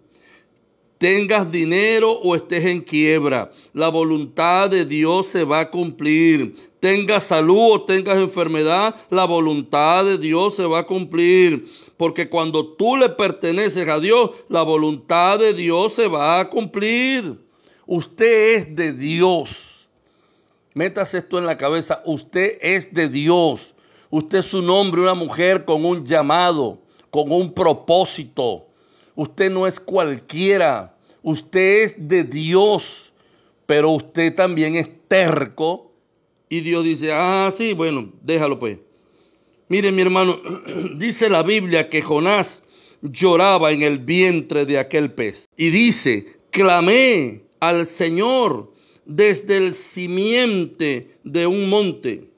tengas 1.03 1.51
dinero 1.51 2.13
o 2.13 2.33
estés 2.33 2.65
en 2.65 2.79
quiebra, 2.79 3.51
la 3.73 3.89
voluntad 3.89 4.69
de 4.69 4.85
Dios 4.85 5.27
se 5.27 5.43
va 5.43 5.59
a 5.59 5.69
cumplir. 5.69 6.55
Tengas 6.79 7.25
salud 7.25 7.73
o 7.73 7.83
tengas 7.83 8.17
enfermedad, 8.19 8.95
la 9.09 9.25
voluntad 9.25 10.05
de 10.05 10.17
Dios 10.17 10.55
se 10.55 10.65
va 10.65 10.79
a 10.79 10.85
cumplir. 10.85 11.65
Porque 12.03 12.27
cuando 12.27 12.67
tú 12.67 12.97
le 12.97 13.07
perteneces 13.07 13.87
a 13.87 13.97
Dios, 13.97 14.31
la 14.49 14.61
voluntad 14.61 15.39
de 15.39 15.53
Dios 15.53 15.93
se 15.93 16.09
va 16.09 16.37
a 16.37 16.49
cumplir. 16.49 17.39
Usted 17.85 18.55
es 18.55 18.75
de 18.75 18.91
Dios. 18.91 19.87
Métase 20.73 21.19
esto 21.19 21.37
en 21.37 21.45
la 21.45 21.57
cabeza. 21.57 22.03
Usted 22.03 22.57
es 22.59 22.93
de 22.93 23.07
Dios. 23.07 23.73
Usted 24.09 24.39
es 24.39 24.53
un 24.53 24.69
hombre, 24.69 24.99
una 24.99 25.13
mujer 25.13 25.63
con 25.63 25.85
un 25.85 26.05
llamado, 26.05 26.81
con 27.09 27.31
un 27.31 27.53
propósito. 27.53 28.67
Usted 29.15 29.49
no 29.49 29.65
es 29.65 29.79
cualquiera. 29.79 30.97
Usted 31.21 31.83
es 31.83 32.09
de 32.09 32.25
Dios, 32.25 33.13
pero 33.65 33.91
usted 33.91 34.35
también 34.35 34.75
es 34.75 34.89
terco. 35.07 35.93
Y 36.49 36.59
Dios 36.59 36.83
dice, 36.83 37.13
ah, 37.13 37.49
sí, 37.53 37.71
bueno, 37.71 38.11
déjalo 38.21 38.59
pues. 38.59 38.79
Mire 39.69 39.91
mi 39.91 40.01
hermano, 40.01 40.39
dice 40.97 41.29
la 41.29 41.43
Biblia 41.43 41.89
que 41.89 42.01
Jonás 42.01 42.63
lloraba 43.01 43.71
en 43.71 43.81
el 43.81 43.99
vientre 43.99 44.65
de 44.65 44.79
aquel 44.79 45.11
pez. 45.11 45.47
Y 45.57 45.69
dice, 45.69 46.39
clamé 46.51 47.43
al 47.59 47.85
Señor 47.85 48.71
desde 49.05 49.57
el 49.57 49.73
simiente 49.73 51.17
de 51.23 51.47
un 51.47 51.69
monte. 51.69 52.29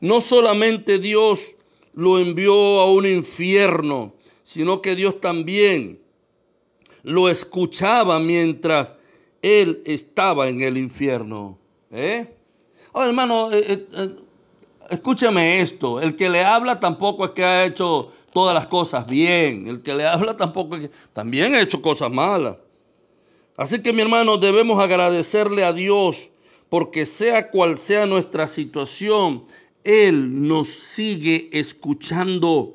No 0.00 0.20
solamente 0.20 0.98
Dios 0.98 1.54
lo 1.94 2.18
envió 2.18 2.80
a 2.80 2.92
un 2.92 3.06
infierno, 3.06 4.14
sino 4.42 4.82
que 4.82 4.96
Dios 4.96 5.20
también 5.20 5.98
lo 7.02 7.28
escuchaba 7.28 8.18
mientras 8.18 8.94
él 9.42 9.82
estaba 9.84 10.48
en 10.48 10.62
el 10.62 10.76
infierno. 10.76 11.58
¿Eh? 11.90 12.26
Oh, 12.92 13.04
hermano, 13.04 13.52
eh, 13.52 13.86
eh, 13.92 14.16
escúchame 14.90 15.60
esto. 15.60 16.00
El 16.00 16.16
que 16.16 16.28
le 16.28 16.44
habla 16.44 16.80
tampoco 16.80 17.24
es 17.24 17.30
que 17.32 17.44
ha 17.44 17.64
hecho 17.64 18.12
todas 18.32 18.54
las 18.54 18.66
cosas 18.66 19.06
bien. 19.06 19.68
El 19.68 19.82
que 19.82 19.94
le 19.94 20.06
habla 20.06 20.36
tampoco 20.36 20.76
es 20.76 20.82
que 20.82 20.90
también 21.12 21.54
ha 21.54 21.60
hecho 21.60 21.82
cosas 21.82 22.10
malas. 22.10 22.56
Así 23.56 23.82
que 23.82 23.92
mi 23.92 24.02
hermano, 24.02 24.36
debemos 24.36 24.80
agradecerle 24.80 25.64
a 25.64 25.72
Dios 25.72 26.30
porque 26.68 27.06
sea 27.06 27.50
cual 27.50 27.78
sea 27.78 28.04
nuestra 28.04 28.48
situación, 28.48 29.44
Él 29.84 30.48
nos 30.48 30.68
sigue 30.68 31.48
escuchando 31.52 32.74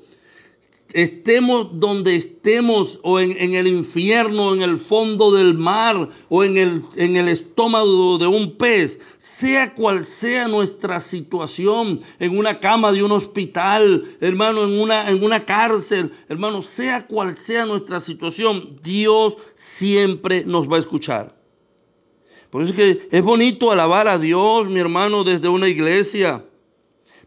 estemos 0.94 1.80
donde 1.80 2.16
estemos, 2.16 3.00
o 3.04 3.20
en, 3.20 3.56
el 3.56 3.68
infierno, 3.68 4.56
en 4.56 4.62
el 4.62 4.80
fondo 4.80 5.32
del 5.32 5.54
mar, 5.54 6.10
o 6.30 6.44
en 6.44 6.58
el, 6.58 6.84
en 6.96 7.16
el 7.16 7.28
estómago 7.28 8.18
de 8.18 8.28
un 8.28 8.58
pez, 8.58 9.00
sea 9.18 9.76
cual 9.76 10.04
sea 10.04 10.48
nuestra 10.48 11.00
situación, 11.00 12.02
en 12.20 12.38
una 12.38 12.60
cama 12.60 12.92
de 12.92 13.04
un 13.04 13.12
hospital, 13.12 14.04
hermano, 14.20 14.64
en 14.64 14.80
una, 14.80 15.10
en 15.10 15.24
una 15.24 15.46
cárcel, 15.46 16.12
hermano, 16.28 16.62
sea 16.62 17.06
cual 17.06 17.38
sea 17.38 17.66
nuestra 17.66 18.00
situación, 18.00 18.76
Dios 18.82 19.38
siempre 19.54 20.44
nos 20.46 20.70
va 20.70 20.78
a 20.78 20.80
escuchar. 20.80 21.38
Por 22.50 22.64
eso 22.64 22.72
es 22.72 22.78
que 22.78 23.08
es 23.16 23.24
bonito 23.24 23.72
alabar 23.72 24.08
a 24.08 24.18
Dios, 24.18 24.68
mi 24.68 24.80
hermano, 24.80 25.24
desde 25.24 25.50
una 25.50 25.70
iglesia, 25.70 26.44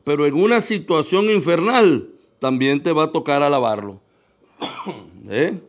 pero 0.02 0.26
en 0.26 0.34
una 0.34 0.60
situación 0.60 1.30
infernal, 1.30 2.11
también 2.42 2.82
te 2.82 2.90
va 2.90 3.04
a 3.04 3.12
tocar 3.12 3.40
alabarlo. 3.40 4.00
¿Eh? 5.30 5.60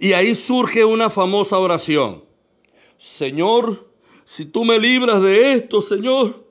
Y 0.00 0.14
ahí 0.14 0.34
surge 0.34 0.82
una 0.82 1.10
famosa 1.10 1.58
oración. 1.58 2.24
Señor, 2.96 3.86
si 4.24 4.46
tú 4.46 4.64
me 4.64 4.78
libras 4.78 5.20
de 5.20 5.52
esto, 5.52 5.82
Señor. 5.82 6.42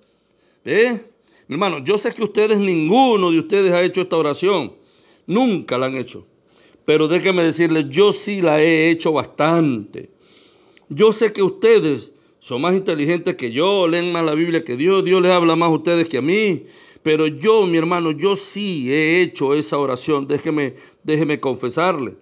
¿Eh? 0.63 1.04
Mi 1.48 1.56
hermano, 1.56 1.80
yo 1.80 1.98
sé 1.98 2.13
que 2.13 2.24
ustedes, 2.24 2.60
ninguno 2.60 3.32
de 3.32 3.39
ustedes 3.39 3.74
ha 3.74 3.82
hecho 3.82 4.02
esta 4.02 4.17
oración. 4.17 4.76
Nunca 5.26 5.80
la 5.80 5.88
han 5.88 5.98
hecho. 5.98 6.28
Pero 6.86 7.08
déjenme 7.08 7.43
decirles, 7.43 7.89
yo 7.89 8.12
sí 8.13 8.39
la 8.39 8.62
he 8.62 8.91
hecho 8.91 9.13
bastante. 9.13 10.12
Yo 10.89 11.12
sé 11.12 11.34
que 11.34 11.41
ustedes 11.41 12.12
son 12.39 12.62
más 12.62 12.76
inteligentes 12.76 13.34
que 13.34 13.52
yo, 13.52 13.88
leen 13.88 14.12
más 14.12 14.24
la 14.24 14.36
Biblia 14.36 14.63
que 14.63 14.78
Dios, 14.78 15.04
Dios 15.04 15.24
les 15.24 15.32
habla 15.32 15.56
más 15.56 15.69
a 15.69 15.74
ustedes 15.74 16.08
que 16.08 16.19
a 16.19 16.22
mí. 16.22 16.65
Pero 17.04 17.28
yo, 17.28 17.68
mi 17.68 17.78
hermano, 17.78 18.12
yo 18.12 18.36
sí 18.36 18.92
he 18.92 19.22
hecho 19.22 19.54
esa 19.54 19.78
oración. 19.78 20.26
Déjeme, 20.26 20.76
déjeme 21.04 21.39
confesarle. 21.39 22.16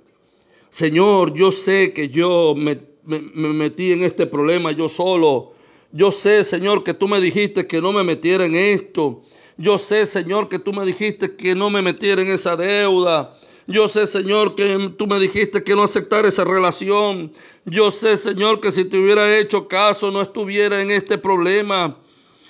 Señor, 0.72 1.34
yo 1.36 1.52
sé 1.52 1.94
que 1.94 2.10
yo 2.10 2.56
me, 2.58 2.80
me, 3.04 3.20
metí 3.50 3.92
en 3.92 4.04
este 4.04 4.26
problema 4.26 4.72
yo 4.72 4.90
solo. 4.90 5.54
Yo 5.92 6.12
sé, 6.12 6.44
Señor, 6.44 6.84
que 6.84 6.94
tú 6.94 7.08
me 7.08 7.22
dijiste 7.22 7.68
que 7.68 7.80
no 7.80 7.92
me 7.92 8.04
metiera 8.04 8.46
en 8.46 8.56
esto. 8.56 9.22
Yo 9.58 9.78
sé, 9.78 10.06
Señor, 10.06 10.50
que 10.50 10.58
tú 10.58 10.74
me 10.74 10.86
dijiste 10.86 11.36
que 11.36 11.54
no 11.54 11.70
me 11.70 11.82
metiera 11.82 12.22
en 12.22 12.32
esa 12.32 12.56
deuda. 12.56 13.38
Yo 13.68 13.88
sé, 13.88 14.08
Señor, 14.08 14.56
que 14.56 14.92
tú 14.98 15.06
me 15.06 15.20
dijiste 15.20 15.64
que 15.64 15.76
no 15.76 15.84
aceptara 15.84 16.28
esa 16.28 16.44
relación. 16.44 17.32
Yo 17.66 17.92
sé, 17.92 18.18
Señor, 18.18 18.60
que 18.60 18.72
si 18.72 18.86
te 18.86 18.98
hubiera 18.98 19.38
hecho 19.38 19.68
caso 19.68 20.10
no 20.10 20.22
estuviera 20.22 20.82
en 20.82 20.90
este 20.90 21.18
problema. 21.18 21.98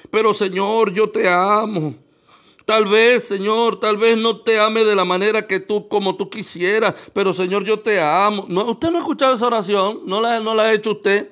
Pero, 0.10 0.34
Señor, 0.34 0.94
yo 0.94 1.10
te 1.10 1.28
amo. 1.28 1.96
Tal 2.66 2.86
vez, 2.86 3.24
Señor, 3.24 3.80
tal 3.80 3.98
vez 3.98 4.18
no 4.18 4.42
te 4.42 4.60
ame 4.60 4.84
de 4.84 4.96
la 4.96 5.06
manera 5.06 5.48
que 5.48 5.60
tú, 5.60 5.88
como 5.88 6.16
tú 6.16 6.30
quisieras, 6.30 7.12
pero 7.14 7.34
Señor, 7.34 7.64
yo 7.64 7.80
te 7.80 8.00
amo. 8.00 8.46
No, 8.48 8.66
usted 8.66 8.90
no 8.90 8.98
ha 8.98 9.02
escuchado 9.02 9.34
esa 9.34 9.48
oración, 9.48 10.02
no 10.06 10.22
la, 10.22 10.40
no 10.40 10.56
la 10.56 10.64
ha 10.64 10.74
hecho 10.74 10.92
usted. 10.92 11.30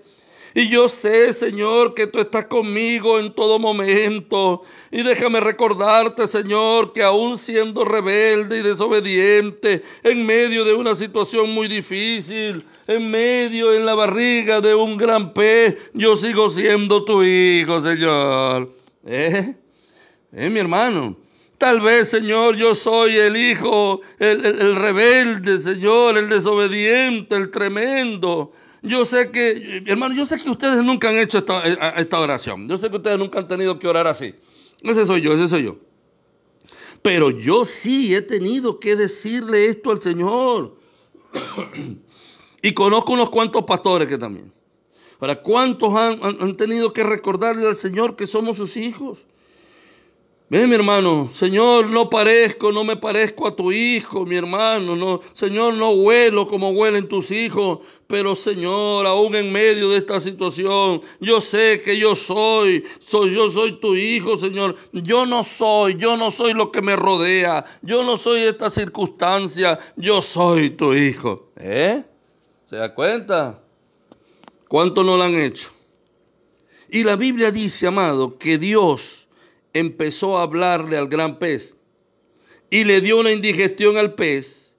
Y 0.56 0.68
yo 0.68 0.88
sé, 0.88 1.32
Señor, 1.32 1.94
que 1.94 2.08
tú 2.08 2.20
estás 2.20 2.46
conmigo 2.46 3.20
en 3.20 3.34
todo 3.34 3.60
momento. 3.60 4.64
Y 4.92 5.04
déjame 5.04 5.40
recordarte, 5.40 6.28
Señor, 6.28 6.92
que 6.92 7.04
aún 7.04 7.38
siendo 7.38 7.86
rebelde 7.86 8.60
y 8.60 8.64
desobediente, 8.64 9.84
en 10.04 10.26
medio 10.26 10.66
de 10.66 10.74
una 10.74 10.96
situación 10.96 11.52
muy 11.52 11.68
difícil, 11.68 12.66
en 12.88 13.12
medio, 13.12 13.74
en 13.74 13.86
la 13.86 13.94
barriga 13.94 14.60
de 14.60 14.74
un 14.74 14.98
gran 14.98 15.34
pez, 15.34 15.92
yo 15.94 16.16
sigo 16.16 16.50
siendo 16.50 17.06
tu 17.06 17.24
hijo, 17.24 17.80
Señor. 17.80 18.74
¿Eh? 19.06 19.56
¿Eh, 20.32 20.50
mi 20.50 20.60
hermano? 20.60 21.18
Tal 21.58 21.82
vez, 21.82 22.10
Señor, 22.10 22.56
yo 22.56 22.74
soy 22.74 23.18
el 23.18 23.36
hijo, 23.36 24.00
el, 24.18 24.76
rebelde, 24.78 25.60
Señor, 25.60 26.18
el 26.18 26.30
desobediente, 26.30 27.36
el 27.36 27.52
tremendo. 27.52 28.54
Yo 28.82 29.04
sé 29.04 29.30
que, 29.30 29.84
hermano, 29.86 30.16
yo 30.16 30.26
sé 30.26 30.38
que 30.38 30.50
ustedes 30.50 30.82
nunca 30.84 31.10
han 31.10 31.18
hecho 31.18 31.40
esta, 31.40 31.62
esta, 31.98 32.20
oración. 32.20 32.70
Yo 32.70 32.78
sé 32.78 32.90
que 32.90 32.96
ustedes 32.96 33.20
nunca 33.20 33.40
han 33.40 33.48
tenido 33.50 33.78
que 33.78 33.90
orar 33.90 34.08
así. 34.08 34.34
Ese 34.84 35.06
soy 35.06 35.20
yo, 35.20 35.34
ese 35.34 35.50
soy 35.50 35.64
yo. 35.64 35.78
Pero 37.02 37.30
yo 37.30 37.66
sí 37.66 38.16
he 38.16 38.22
tenido 38.22 38.80
que 38.80 38.96
decirle 38.96 39.66
esto 39.66 39.92
al 39.92 40.02
Señor. 40.02 40.78
y 42.62 42.74
conozco 42.74 43.12
unos 43.12 43.30
cuantos 43.32 43.66
pastores 43.66 44.08
que 44.08 44.18
también. 44.18 44.54
Ahora, 45.20 45.42
¿cuántos 45.42 45.94
han 45.94 46.56
tenido 46.56 46.94
que 46.94 47.04
recordarle 47.04 47.68
al 47.68 47.76
Señor 47.76 48.16
que 48.16 48.28
somos 48.28 48.56
sus 48.56 48.78
hijos? 48.78 49.28
Ve, 50.52 50.66
mi 50.66 50.74
hermano, 50.74 51.30
Señor, 51.30 51.92
no 51.92 52.10
parezco, 52.10 52.72
no 52.72 52.84
me 52.84 52.98
parezco 52.98 53.48
a 53.48 53.56
tu 53.56 53.72
hijo, 53.72 54.26
mi 54.26 54.36
hermano. 54.36 54.96
No, 54.96 55.22
Señor, 55.32 55.76
no 55.76 55.92
huelo 55.92 56.48
como 56.48 56.72
huelen 56.72 57.08
tus 57.08 57.30
hijos. 57.30 57.82
Pero, 58.08 58.36
Señor, 58.36 59.06
aún 59.06 59.36
en 59.36 59.52
medio 59.52 59.92
de 59.92 59.98
esta 59.98 60.20
situación, 60.20 61.04
yo 61.20 61.40
sé 61.40 61.84
que 61.86 62.00
yo 62.00 62.16
soy, 62.16 62.84
soy, 63.00 63.36
yo 63.36 63.48
soy 63.52 63.74
tu 63.74 63.96
hijo, 63.96 64.40
Señor. 64.40 64.76
Yo 64.92 65.28
no 65.28 65.44
soy, 65.44 65.96
yo 65.98 66.18
no 66.18 66.32
soy 66.32 66.54
lo 66.54 66.72
que 66.72 66.82
me 66.82 66.96
rodea. 66.96 67.64
Yo 67.84 68.04
no 68.04 68.18
soy 68.18 68.42
esta 68.42 68.72
circunstancia. 68.72 69.78
Yo 69.98 70.20
soy 70.20 70.72
tu 70.72 70.96
hijo. 70.96 71.52
¿Eh? 71.58 72.04
¿Se 72.66 72.76
da 72.76 72.96
cuenta? 72.96 73.62
¿Cuánto 74.68 75.04
no 75.04 75.16
lo 75.16 75.22
han 75.22 75.36
hecho? 75.36 75.70
Y 76.90 77.04
la 77.04 77.16
Biblia 77.16 77.52
dice, 77.52 77.86
amado, 77.86 78.40
que 78.40 78.58
Dios 78.58 79.19
empezó 79.74 80.38
a 80.38 80.44
hablarle 80.44 80.98
al 80.98 81.08
gran 81.08 81.38
pez 81.40 81.78
y 82.70 82.84
le 82.84 83.02
dio 83.02 83.20
una 83.20 83.32
indigestión 83.32 83.98
al 83.98 84.14
pez 84.14 84.78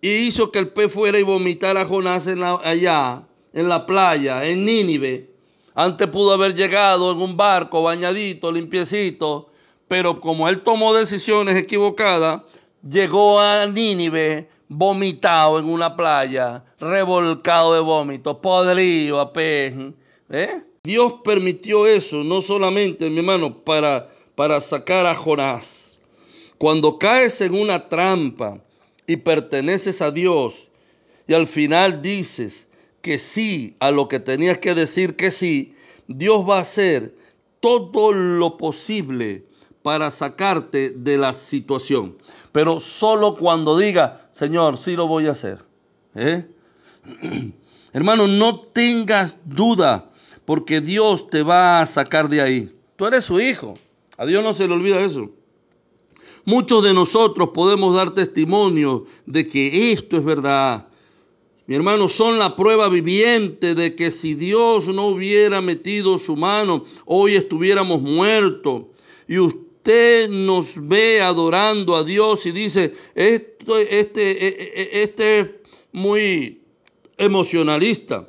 y 0.00 0.08
hizo 0.26 0.50
que 0.50 0.58
el 0.58 0.68
pez 0.68 0.92
fuera 0.92 1.18
y 1.18 1.22
vomitara 1.22 1.82
a 1.82 1.86
Jonás 1.86 2.26
allá, 2.26 3.22
en 3.52 3.68
la 3.68 3.86
playa, 3.86 4.44
en 4.46 4.64
Nínive. 4.64 5.30
Antes 5.74 6.08
pudo 6.08 6.32
haber 6.32 6.54
llegado 6.54 7.12
en 7.12 7.18
un 7.18 7.36
barco 7.36 7.82
bañadito, 7.82 8.50
limpiecito, 8.50 9.50
pero 9.86 10.20
como 10.20 10.48
él 10.48 10.62
tomó 10.62 10.92
decisiones 10.94 11.56
equivocadas, 11.56 12.42
llegó 12.88 13.38
a 13.38 13.66
Nínive 13.66 14.48
vomitado 14.68 15.58
en 15.58 15.66
una 15.66 15.94
playa, 15.94 16.64
revolcado 16.80 17.74
de 17.74 17.80
vómito, 17.80 18.40
podrido 18.40 19.20
a 19.20 19.32
pez. 19.32 19.74
¿eh? 20.30 20.62
Dios 20.82 21.14
permitió 21.22 21.86
eso, 21.86 22.24
no 22.24 22.40
solamente, 22.40 23.08
mi 23.08 23.18
hermano, 23.18 23.62
para 23.62 24.08
para 24.34 24.60
sacar 24.60 25.06
a 25.06 25.14
Jonás. 25.14 25.98
Cuando 26.58 26.98
caes 26.98 27.40
en 27.40 27.54
una 27.54 27.88
trampa 27.88 28.60
y 29.06 29.16
perteneces 29.16 30.00
a 30.00 30.10
Dios 30.10 30.70
y 31.26 31.34
al 31.34 31.46
final 31.46 32.02
dices 32.02 32.68
que 33.00 33.18
sí 33.18 33.76
a 33.80 33.90
lo 33.90 34.08
que 34.08 34.20
tenías 34.20 34.58
que 34.58 34.74
decir 34.74 35.16
que 35.16 35.30
sí, 35.30 35.74
Dios 36.06 36.48
va 36.48 36.58
a 36.58 36.62
hacer 36.62 37.14
todo 37.60 38.12
lo 38.12 38.56
posible 38.56 39.44
para 39.82 40.10
sacarte 40.10 40.90
de 40.90 41.18
la 41.18 41.32
situación. 41.32 42.16
Pero 42.52 42.80
solo 42.80 43.34
cuando 43.34 43.76
diga, 43.76 44.26
Señor, 44.30 44.78
sí 44.78 44.94
lo 44.94 45.08
voy 45.08 45.26
a 45.26 45.32
hacer. 45.32 45.58
¿Eh? 46.14 46.46
Hermano, 47.92 48.26
no 48.26 48.60
tengas 48.60 49.38
duda, 49.44 50.08
porque 50.44 50.80
Dios 50.80 51.28
te 51.28 51.42
va 51.42 51.80
a 51.80 51.86
sacar 51.86 52.28
de 52.28 52.40
ahí. 52.40 52.76
Tú 52.96 53.06
eres 53.06 53.24
su 53.24 53.40
hijo. 53.40 53.74
A 54.16 54.26
Dios 54.26 54.42
no 54.42 54.52
se 54.52 54.66
le 54.66 54.74
olvida 54.74 55.04
eso. 55.04 55.30
Muchos 56.44 56.82
de 56.82 56.92
nosotros 56.92 57.50
podemos 57.54 57.94
dar 57.94 58.14
testimonio 58.14 59.06
de 59.26 59.46
que 59.46 59.92
esto 59.92 60.16
es 60.16 60.24
verdad. 60.24 60.88
Mi 61.66 61.76
hermano, 61.76 62.08
son 62.08 62.38
la 62.38 62.56
prueba 62.56 62.88
viviente 62.88 63.74
de 63.74 63.94
que 63.94 64.10
si 64.10 64.34
Dios 64.34 64.88
no 64.88 65.06
hubiera 65.06 65.60
metido 65.60 66.18
su 66.18 66.36
mano, 66.36 66.84
hoy 67.04 67.36
estuviéramos 67.36 68.02
muertos. 68.02 68.84
Y 69.28 69.38
usted 69.38 70.28
nos 70.28 70.74
ve 70.76 71.20
adorando 71.20 71.94
a 71.94 72.02
Dios 72.02 72.44
y 72.46 72.50
dice, 72.50 72.92
esto, 73.14 73.78
este, 73.78 74.46
e, 74.46 74.48
e, 74.48 74.82
e, 74.82 75.02
este 75.02 75.38
es 75.40 75.50
muy 75.92 76.60
emocionalista. 77.16 78.28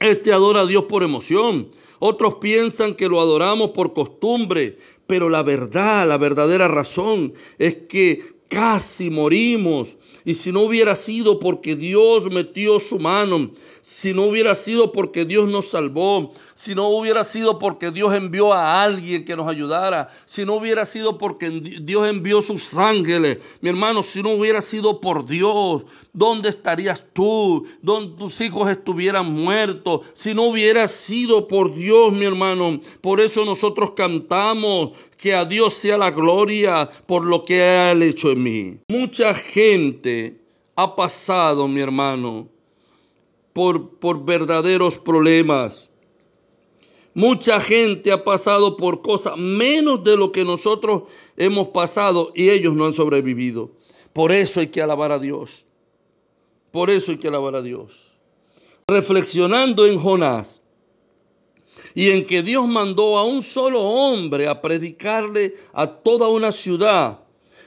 Este 0.00 0.32
adora 0.32 0.62
a 0.62 0.66
Dios 0.66 0.84
por 0.84 1.04
emoción. 1.04 1.70
Otros 1.98 2.36
piensan 2.36 2.94
que 2.94 3.08
lo 3.08 3.20
adoramos 3.20 3.70
por 3.70 3.92
costumbre, 3.92 4.78
pero 5.06 5.28
la 5.30 5.42
verdad, 5.42 6.06
la 6.06 6.18
verdadera 6.18 6.68
razón 6.68 7.34
es 7.58 7.74
que 7.88 8.20
casi 8.48 9.10
morimos. 9.10 9.96
Y 10.24 10.34
si 10.34 10.52
no 10.52 10.62
hubiera 10.62 10.96
sido 10.96 11.38
porque 11.38 11.76
Dios 11.76 12.30
metió 12.30 12.80
su 12.80 12.98
mano, 12.98 13.50
si 13.88 14.12
no 14.12 14.24
hubiera 14.24 14.56
sido 14.56 14.90
porque 14.90 15.24
Dios 15.24 15.48
nos 15.48 15.68
salvó, 15.68 16.32
si 16.56 16.74
no 16.74 16.88
hubiera 16.88 17.22
sido 17.22 17.60
porque 17.60 17.92
Dios 17.92 18.12
envió 18.14 18.52
a 18.52 18.82
alguien 18.82 19.24
que 19.24 19.36
nos 19.36 19.46
ayudara, 19.46 20.08
si 20.24 20.44
no 20.44 20.54
hubiera 20.54 20.84
sido 20.84 21.18
porque 21.18 21.50
Dios 21.50 22.08
envió 22.08 22.42
sus 22.42 22.76
ángeles, 22.76 23.38
mi 23.60 23.68
hermano, 23.68 24.02
si 24.02 24.24
no 24.24 24.30
hubiera 24.30 24.60
sido 24.60 25.00
por 25.00 25.24
Dios, 25.24 25.84
¿dónde 26.12 26.48
estarías 26.48 27.06
tú? 27.12 27.64
¿Dónde 27.80 28.18
tus 28.18 28.40
hijos 28.40 28.68
estuvieran 28.68 29.32
muertos? 29.32 30.00
Si 30.14 30.34
no 30.34 30.46
hubiera 30.46 30.88
sido 30.88 31.46
por 31.46 31.72
Dios, 31.72 32.12
mi 32.12 32.24
hermano, 32.24 32.80
por 33.00 33.20
eso 33.20 33.44
nosotros 33.44 33.92
cantamos 33.92 34.96
que 35.16 35.32
a 35.32 35.44
Dios 35.44 35.74
sea 35.74 35.96
la 35.96 36.10
gloria 36.10 36.90
por 37.06 37.24
lo 37.24 37.44
que 37.44 37.62
ha 37.62 37.92
hecho 37.92 38.32
en 38.32 38.42
mí. 38.42 38.78
Mucha 38.88 39.32
gente 39.32 40.40
ha 40.74 40.96
pasado, 40.96 41.68
mi 41.68 41.80
hermano, 41.80 42.48
por, 43.56 44.22
verdaderos 44.26 44.98
problemas. 44.98 45.88
Mucha 47.14 47.58
gente 47.58 48.12
ha 48.12 48.22
pasado 48.22 48.76
por 48.76 49.00
cosas 49.00 49.38
menos 49.38 50.04
de 50.04 50.14
lo 50.14 50.30
que 50.30 50.44
nosotros 50.44 51.04
hemos 51.38 51.68
pasado 51.68 52.32
y 52.34 52.50
ellos 52.50 52.74
no 52.74 52.84
han 52.84 52.92
sobrevivido. 52.92 53.70
Por 54.12 54.30
eso 54.30 54.60
hay 54.60 54.66
que 54.66 54.82
alabar 54.82 55.10
a 55.10 55.18
Dios. 55.18 55.64
Por 56.70 56.90
eso 56.90 57.12
hay 57.12 57.16
que 57.16 57.28
alabar 57.28 57.56
a 57.56 57.62
Dios. 57.62 58.12
Reflexionando 58.86 59.86
en 59.86 59.98
Jonás 59.98 60.60
y 61.94 62.10
en 62.10 62.26
que 62.26 62.42
Dios 62.42 62.68
mandó 62.68 63.16
a 63.16 63.24
un 63.24 63.42
solo 63.42 63.80
hombre 63.80 64.48
a 64.48 64.60
predicarle 64.60 65.56
a 65.72 65.86
toda 65.86 66.28
una 66.28 66.52
ciudad 66.52 67.20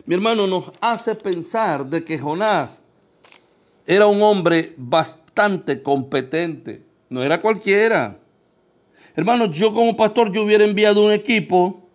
mi 0.05 0.15
hermano, 0.15 0.47
nos 0.47 0.71
hace 0.81 1.13
pensar 1.13 1.85
de 1.85 2.03
que 2.03 2.17
Jonás 2.17 2.81
era 3.85 4.07
un 4.07 4.21
hombre 4.21 4.73
bastante 4.77 5.28
competente, 5.83 6.83
no 7.09 7.23
era 7.23 7.41
cualquiera. 7.41 8.19
Hermanos, 9.15 9.57
yo 9.57 9.73
como 9.73 9.95
pastor 9.95 10.31
yo 10.31 10.43
hubiera 10.43 10.63
enviado 10.63 11.05
un 11.05 11.11
equipo 11.11 11.89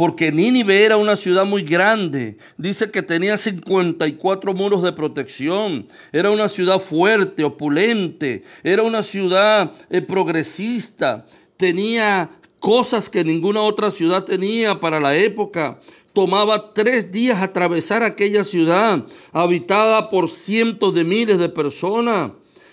porque 0.00 0.32
Nínive 0.32 0.84
era 0.84 0.96
una 0.96 1.14
ciudad 1.14 1.44
muy 1.44 1.62
grande. 1.62 2.38
Dice 2.56 2.90
que 2.90 3.02
tenía 3.02 3.36
54 3.36 4.54
muros 4.54 4.82
de 4.82 4.94
protección. 4.94 5.88
Era 6.10 6.30
una 6.30 6.48
ciudad 6.48 6.78
fuerte, 6.78 7.44
opulente. 7.44 8.42
Era 8.62 8.82
una 8.82 9.02
ciudad 9.02 9.72
eh, 9.90 10.00
progresista. 10.00 11.26
Tenía 11.58 12.30
cosas 12.60 13.10
que 13.10 13.24
ninguna 13.24 13.60
otra 13.60 13.90
ciudad 13.90 14.24
tenía 14.24 14.80
para 14.80 15.00
la 15.00 15.14
época. 15.14 15.80
Tomaba 16.14 16.72
tres 16.72 17.12
días 17.12 17.42
atravesar 17.42 18.02
aquella 18.02 18.42
ciudad, 18.42 19.04
habitada 19.32 20.08
por 20.08 20.30
cientos 20.30 20.94
de 20.94 21.04
miles 21.04 21.38
de 21.38 21.50
personas. 21.50 22.32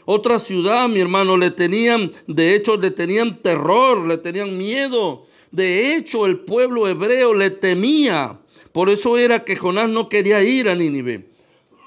Otra 0.09 0.39
ciudad, 0.39 0.87
mi 0.87 1.01
hermano, 1.01 1.35
le 1.35 1.51
tenían, 1.51 2.13
de 2.27 2.55
hecho, 2.55 2.77
le 2.77 2.91
tenían 2.91 3.41
terror, 3.41 4.07
le 4.07 4.17
tenían 4.17 4.57
miedo. 4.57 5.25
De 5.51 5.97
hecho, 5.97 6.25
el 6.25 6.39
pueblo 6.39 6.87
hebreo 6.87 7.33
le 7.33 7.49
temía. 7.49 8.39
Por 8.71 8.89
eso 8.89 9.17
era 9.17 9.43
que 9.43 9.57
Jonás 9.57 9.89
no 9.89 10.07
quería 10.07 10.41
ir 10.41 10.69
a 10.69 10.75
Nínive. 10.75 11.27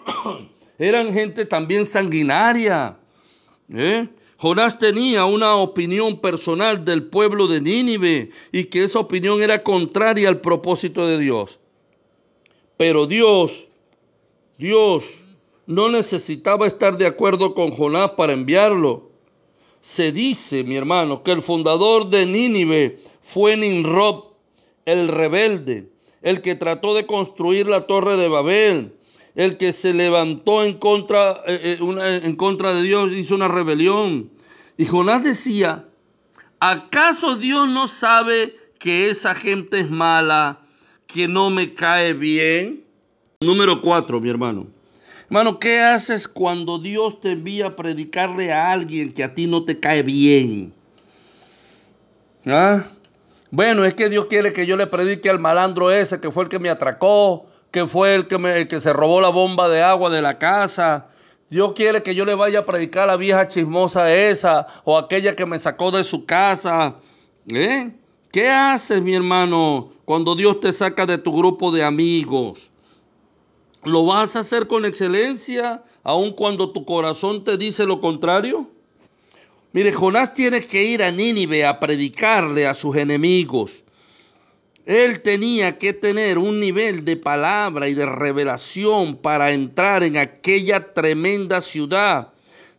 Eran 0.78 1.14
gente 1.14 1.46
también 1.46 1.86
sanguinaria. 1.86 2.98
¿eh? 3.72 4.06
Jonás 4.36 4.78
tenía 4.78 5.24
una 5.24 5.54
opinión 5.54 6.20
personal 6.20 6.84
del 6.84 7.04
pueblo 7.04 7.46
de 7.46 7.62
Nínive 7.62 8.32
y 8.52 8.64
que 8.64 8.84
esa 8.84 8.98
opinión 8.98 9.40
era 9.40 9.62
contraria 9.62 10.28
al 10.28 10.42
propósito 10.42 11.06
de 11.06 11.18
Dios. 11.18 11.58
Pero 12.76 13.06
Dios, 13.06 13.68
Dios 14.58 15.20
no 15.70 15.88
necesitaba 15.88 16.66
estar 16.66 16.98
de 16.98 17.06
acuerdo 17.06 17.54
con 17.54 17.70
Jonás 17.70 18.12
para 18.12 18.32
enviarlo 18.32 19.10
se 19.80 20.12
dice, 20.12 20.62
mi 20.64 20.76
hermano, 20.76 21.22
que 21.22 21.32
el 21.32 21.42
fundador 21.42 22.10
de 22.10 22.26
Nínive 22.26 22.98
fue 23.22 23.56
Nimrod, 23.56 24.24
el 24.84 25.08
rebelde, 25.08 25.90
el 26.22 26.42
que 26.42 26.54
trató 26.54 26.94
de 26.94 27.06
construir 27.06 27.66
la 27.66 27.86
torre 27.86 28.16
de 28.16 28.28
Babel, 28.28 28.94
el 29.34 29.56
que 29.56 29.72
se 29.72 29.94
levantó 29.94 30.64
en 30.64 30.74
contra, 30.74 31.32
eh, 31.46 31.78
eh, 31.80 32.20
en 32.24 32.36
contra 32.36 32.74
de 32.74 32.82
Dios, 32.82 33.12
hizo 33.12 33.34
una 33.34 33.48
rebelión. 33.48 34.30
Y 34.76 34.84
Jonás 34.84 35.24
decía, 35.24 35.88
¿acaso 36.58 37.36
Dios 37.36 37.68
no 37.68 37.88
sabe 37.88 38.56
que 38.78 39.08
esa 39.08 39.34
gente 39.34 39.80
es 39.80 39.90
mala, 39.90 40.60
que 41.06 41.26
no 41.26 41.48
me 41.48 41.72
cae 41.72 42.12
bien? 42.12 42.84
Número 43.40 43.80
cuatro, 43.80 44.20
mi 44.20 44.28
hermano. 44.28 44.79
Hermano, 45.30 45.60
¿qué 45.60 45.80
haces 45.80 46.26
cuando 46.26 46.80
Dios 46.80 47.20
te 47.20 47.30
envía 47.30 47.66
a 47.68 47.76
predicarle 47.76 48.52
a 48.52 48.72
alguien 48.72 49.12
que 49.12 49.22
a 49.22 49.32
ti 49.32 49.46
no 49.46 49.64
te 49.64 49.78
cae 49.78 50.02
bien? 50.02 50.74
¿Ah? 52.44 52.82
Bueno, 53.52 53.84
es 53.84 53.94
que 53.94 54.08
Dios 54.08 54.26
quiere 54.26 54.52
que 54.52 54.66
yo 54.66 54.76
le 54.76 54.88
predique 54.88 55.30
al 55.30 55.38
malandro 55.38 55.92
ese 55.92 56.20
que 56.20 56.32
fue 56.32 56.42
el 56.42 56.48
que 56.48 56.58
me 56.58 56.68
atracó, 56.68 57.46
que 57.70 57.86
fue 57.86 58.16
el 58.16 58.26
que, 58.26 58.80
se 58.80 58.92
robó 58.92 59.20
la 59.20 59.28
bomba 59.28 59.68
de 59.68 59.84
agua 59.84 60.10
de 60.10 60.20
la 60.20 60.36
casa. 60.36 61.06
Dios 61.48 61.74
quiere 61.76 62.02
que 62.02 62.16
yo 62.16 62.24
le 62.24 62.34
vaya 62.34 62.58
a 62.58 62.64
predicar 62.64 63.04
a 63.04 63.12
la 63.12 63.16
vieja 63.16 63.46
chismosa 63.46 64.12
esa 64.12 64.66
o 64.82 64.98
aquella 64.98 65.36
que 65.36 65.46
me 65.46 65.60
sacó 65.60 65.92
de 65.92 66.02
su 66.02 66.26
casa. 66.26 66.96
¿Eh? 67.46 67.92
¿Qué 68.32 68.48
haces, 68.48 69.00
mi 69.00 69.14
hermano, 69.14 69.92
cuando 70.04 70.34
Dios 70.34 70.58
te 70.58 70.72
saca 70.72 71.06
de 71.06 71.18
tu 71.18 71.32
grupo 71.32 71.70
de 71.70 71.84
amigos? 71.84 72.69
¿Lo 73.84 74.04
vas 74.04 74.36
a 74.36 74.40
hacer 74.40 74.66
con 74.66 74.84
excelencia 74.84 75.82
aun 76.02 76.32
cuando 76.32 76.70
tu 76.70 76.84
corazón 76.84 77.44
te 77.44 77.56
dice 77.56 77.86
lo 77.86 78.00
contrario? 78.00 78.68
Mire, 79.72 79.92
Jonás 79.92 80.34
tiene 80.34 80.60
que 80.60 80.84
ir 80.84 81.02
a 81.02 81.10
Nínive 81.10 81.64
a 81.64 81.80
predicarle 81.80 82.66
a 82.66 82.74
sus 82.74 82.96
enemigos. 82.96 83.84
Él 84.84 85.22
tenía 85.22 85.78
que 85.78 85.94
tener 85.94 86.36
un 86.36 86.60
nivel 86.60 87.04
de 87.04 87.16
palabra 87.16 87.88
y 87.88 87.94
de 87.94 88.04
revelación 88.04 89.16
para 89.16 89.52
entrar 89.52 90.02
en 90.02 90.18
aquella 90.18 90.92
tremenda 90.92 91.60
ciudad 91.62 92.32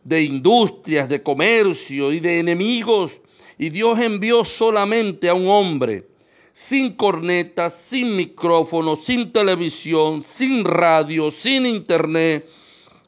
de 0.04 0.22
industrias, 0.22 1.08
de 1.08 1.22
comercio 1.22 2.12
y 2.12 2.20
de 2.20 2.38
enemigos. 2.38 3.20
Y 3.58 3.70
Dios 3.70 3.98
envió 3.98 4.44
solamente 4.44 5.28
a 5.28 5.34
un 5.34 5.48
hombre 5.48 6.11
sin 6.52 6.94
cornetas, 6.94 7.74
sin 7.74 8.16
micrófono, 8.16 8.96
sin 8.96 9.32
televisión, 9.32 10.22
sin 10.22 10.64
radio, 10.64 11.30
sin 11.30 11.66
internet. 11.66 12.48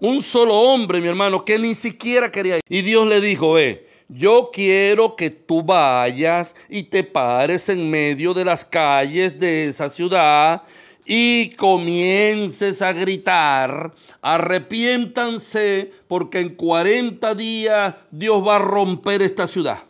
Un 0.00 0.22
solo 0.22 0.54
hombre, 0.54 1.00
mi 1.00 1.08
hermano, 1.08 1.44
que 1.44 1.58
ni 1.58 1.74
siquiera 1.74 2.30
quería 2.30 2.56
ir. 2.56 2.62
Y 2.68 2.82
Dios 2.82 3.06
le 3.06 3.20
dijo, 3.20 3.54
ve, 3.54 3.88
yo 4.08 4.50
quiero 4.52 5.16
que 5.16 5.30
tú 5.30 5.62
vayas 5.62 6.54
y 6.68 6.84
te 6.84 7.04
pares 7.04 7.68
en 7.68 7.90
medio 7.90 8.34
de 8.34 8.44
las 8.44 8.64
calles 8.64 9.38
de 9.38 9.68
esa 9.68 9.88
ciudad 9.88 10.62
y 11.06 11.50
comiences 11.50 12.80
a 12.80 12.92
gritar, 12.92 13.92
arrepiéntanse 14.22 15.90
porque 16.08 16.40
en 16.40 16.54
40 16.54 17.34
días 17.34 17.94
Dios 18.10 18.46
va 18.46 18.56
a 18.56 18.60
romper 18.60 19.22
esta 19.22 19.46
ciudad. 19.46 19.82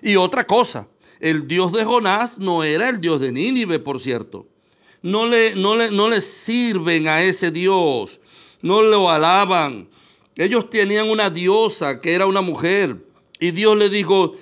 Y 0.00 0.16
otra 0.16 0.46
cosa, 0.46 0.86
el 1.22 1.46
Dios 1.46 1.72
de 1.72 1.84
Jonás 1.84 2.38
no 2.38 2.64
era 2.64 2.88
el 2.88 3.00
Dios 3.00 3.20
de 3.20 3.30
Nínive, 3.30 3.78
por 3.78 4.00
cierto. 4.00 4.46
No 5.02 5.26
le, 5.26 5.54
no 5.54 5.76
le, 5.76 5.90
no 5.90 6.12
sirven 6.20 7.06
a 7.06 7.22
ese 7.22 7.52
Dios, 7.52 8.20
no 8.60 8.82
lo 8.82 9.08
alaban. 9.08 9.88
Ellos 10.36 10.68
tenían 10.68 11.08
una 11.08 11.30
diosa 11.30 12.00
que 12.00 12.14
era 12.14 12.26
una 12.26 12.40
mujer. 12.40 13.06
Y 13.38 13.52
Dios 13.52 13.76
le 13.76 13.88
dijo, 13.88 14.34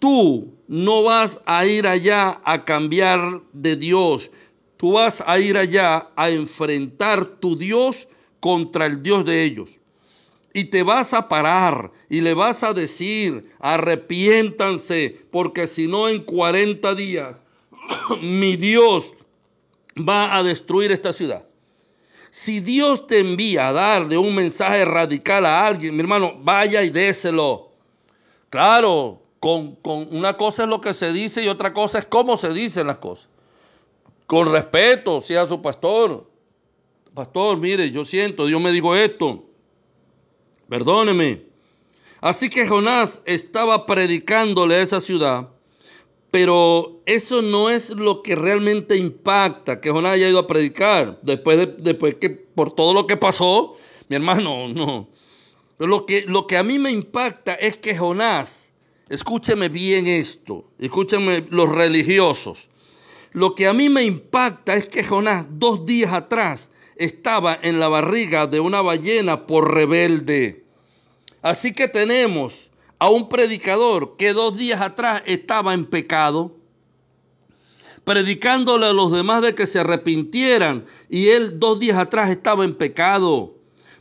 tú 0.00 0.52
no 0.66 1.04
vas 1.04 1.40
a 1.46 1.64
ir 1.64 1.86
allá 1.86 2.40
a 2.44 2.64
cambiar 2.64 3.40
de 3.52 3.76
Dios. 3.76 4.32
Tú 4.76 4.92
vas 4.92 5.22
a 5.24 5.38
ir 5.38 5.56
allá 5.56 6.08
a 6.16 6.30
enfrentar 6.30 7.24
tu 7.24 7.56
Dios 7.56 8.08
contra 8.40 8.86
el 8.86 9.02
Dios 9.02 9.24
de 9.24 9.44
ellos 9.44 9.79
y 10.52 10.64
te 10.64 10.82
vas 10.82 11.14
a 11.14 11.28
parar 11.28 11.92
y 12.08 12.20
le 12.20 12.34
vas 12.34 12.62
a 12.64 12.72
decir, 12.72 13.48
arrepiéntanse, 13.60 15.24
porque 15.30 15.66
si 15.66 15.86
no 15.86 16.08
en 16.08 16.22
40 16.24 16.94
días 16.94 17.42
mi 18.20 18.56
Dios 18.56 19.14
va 19.96 20.36
a 20.36 20.42
destruir 20.42 20.92
esta 20.92 21.12
ciudad. 21.12 21.44
Si 22.30 22.60
Dios 22.60 23.06
te 23.06 23.18
envía 23.18 23.68
a 23.68 23.72
darle 23.72 24.16
un 24.16 24.34
mensaje 24.34 24.84
radical 24.84 25.46
a 25.46 25.66
alguien, 25.66 25.94
mi 25.94 26.00
hermano, 26.00 26.34
vaya 26.40 26.82
y 26.82 26.90
déselo. 26.90 27.70
Claro, 28.50 29.20
con, 29.40 29.74
con 29.76 30.06
una 30.14 30.36
cosa 30.36 30.62
es 30.62 30.68
lo 30.68 30.80
que 30.80 30.94
se 30.94 31.12
dice 31.12 31.42
y 31.42 31.48
otra 31.48 31.72
cosa 31.72 31.98
es 31.98 32.06
cómo 32.06 32.36
se 32.36 32.52
dicen 32.52 32.86
las 32.86 32.98
cosas. 32.98 33.28
Con 34.26 34.52
respeto, 34.52 35.20
sea 35.20 35.46
su 35.46 35.60
pastor. 35.60 36.28
Pastor, 37.14 37.56
mire, 37.56 37.90
yo 37.90 38.04
siento, 38.04 38.46
Dios 38.46 38.60
me 38.60 38.70
dijo 38.70 38.94
esto 38.94 39.49
perdóneme. 40.70 41.42
Así 42.20 42.48
que 42.48 42.66
Jonás 42.66 43.20
estaba 43.26 43.86
predicándole 43.86 44.76
a 44.76 44.82
esa 44.82 45.00
ciudad, 45.00 45.48
pero 46.30 47.02
eso 47.06 47.42
no 47.42 47.68
es 47.70 47.90
lo 47.90 48.22
que 48.22 48.36
realmente 48.36 48.96
impacta 48.96 49.80
que 49.80 49.90
Jonás 49.90 50.12
haya 50.12 50.28
ido 50.28 50.38
a 50.38 50.46
predicar 50.46 51.18
después 51.22 51.58
de 51.58 51.66
después 51.66 52.14
que 52.14 52.30
por 52.30 52.72
todo 52.72 52.94
lo 52.94 53.06
que 53.06 53.16
pasó, 53.16 53.74
mi 54.08 54.16
hermano, 54.16 54.68
no. 54.74 55.08
Lo 55.78 56.04
que, 56.06 56.24
lo 56.26 56.46
que 56.46 56.58
a 56.58 56.62
mí 56.62 56.78
me 56.78 56.90
impacta 56.90 57.54
es 57.54 57.78
que 57.78 57.96
Jonás, 57.96 58.74
escúcheme 59.08 59.70
bien 59.70 60.06
esto, 60.06 60.70
escúcheme 60.78 61.46
los 61.50 61.70
religiosos. 61.70 62.68
Lo 63.32 63.54
que 63.54 63.66
a 63.66 63.72
mí 63.72 63.88
me 63.88 64.04
impacta 64.04 64.74
es 64.74 64.86
que 64.86 65.02
Jonás 65.02 65.46
dos 65.48 65.86
días 65.86 66.12
atrás 66.12 66.70
estaba 67.00 67.58
en 67.62 67.80
la 67.80 67.88
barriga 67.88 68.46
de 68.46 68.60
una 68.60 68.82
ballena 68.82 69.46
por 69.46 69.72
rebelde. 69.74 70.66
Así 71.40 71.72
que 71.72 71.88
tenemos 71.88 72.70
a 72.98 73.08
un 73.08 73.30
predicador 73.30 74.16
que 74.18 74.34
dos 74.34 74.58
días 74.58 74.82
atrás 74.82 75.22
estaba 75.24 75.72
en 75.72 75.86
pecado, 75.86 76.54
predicándole 78.04 78.84
a 78.84 78.92
los 78.92 79.12
demás 79.12 79.40
de 79.40 79.54
que 79.54 79.66
se 79.66 79.78
arrepintieran, 79.78 80.84
y 81.08 81.28
él 81.28 81.58
dos 81.58 81.80
días 81.80 81.96
atrás 81.96 82.28
estaba 82.28 82.66
en 82.66 82.74
pecado. 82.74 83.56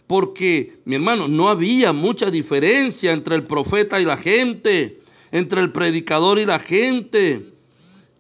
Porque, 0.06 0.80
mi 0.84 0.96
hermano, 0.96 1.30
no 1.30 1.48
había 1.48 1.94
mucha 1.94 2.30
diferencia 2.30 3.14
entre 3.14 3.36
el 3.36 3.46
profeta 3.46 4.02
y 4.02 4.06
la 4.06 4.18
gente, 4.18 5.00
entre 5.32 5.62
el 5.62 5.72
predicador 5.72 6.38
y 6.38 6.46
la 6.46 6.60
gente. 6.60 7.46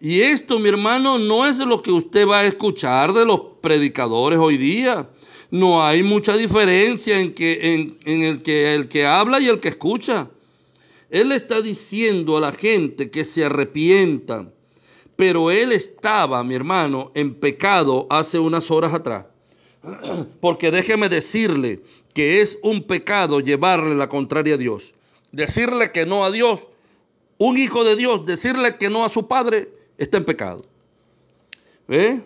Y 0.01 0.21
esto, 0.21 0.59
mi 0.59 0.69
hermano, 0.69 1.17
no 1.17 1.45
es 1.45 1.57
lo 1.59 1.81
que 1.81 1.91
usted 1.91 2.25
va 2.25 2.39
a 2.39 2.45
escuchar 2.45 3.11
de 3.11 3.25
los 3.25 3.41
predicadores 3.61 4.39
hoy 4.39 4.57
día. 4.57 5.09
No 5.51 5.83
hay 5.83 6.03
mucha 6.03 6.37
diferencia 6.37 7.19
en, 7.19 7.33
que, 7.33 7.97
en, 8.05 8.23
el, 8.23 8.41
que, 8.41 8.75
el 8.75 8.87
que 8.87 9.05
habla 9.05 9.41
y 9.41 9.47
el 9.47 9.59
que 9.59 9.67
escucha. 9.67 10.29
Él 11.09 11.31
está 11.33 11.61
diciendo 11.61 12.37
a 12.37 12.41
la 12.41 12.51
gente 12.53 13.09
que 13.09 13.25
se 13.25 13.43
arrepientan. 13.45 14.53
pero 15.17 15.51
él 15.51 15.73
estaba, 15.73 16.41
mi 16.45 16.55
hermano, 16.55 17.11
en 17.13 17.33
pecado 17.33 18.07
hace 18.09 18.39
unas 18.39 18.71
horas 18.71 18.93
atrás. 18.93 19.25
Porque 20.39 20.71
déjeme 20.71 21.09
decirle 21.09 21.81
que 22.13 22.39
es 22.39 22.57
un 22.63 22.83
pecado 22.83 23.41
llevarle 23.41 23.95
la 23.95 24.07
contraria 24.07 24.53
a 24.53 24.57
Dios. 24.57 24.93
Decirle 25.33 25.91
que 25.91 26.05
no 26.05 26.23
a 26.23 26.31
Dios, 26.31 26.67
un 27.37 27.57
hijo 27.57 27.83
de 27.83 27.97
Dios, 27.97 28.25
decirle 28.25 28.77
que 28.77 28.89
no 28.89 29.03
a 29.03 29.09
su 29.09 29.27
padre, 29.27 29.78
está 29.99 30.17
en 30.17 30.25
pecado. 30.25 30.63
¿Eh? 31.87 32.21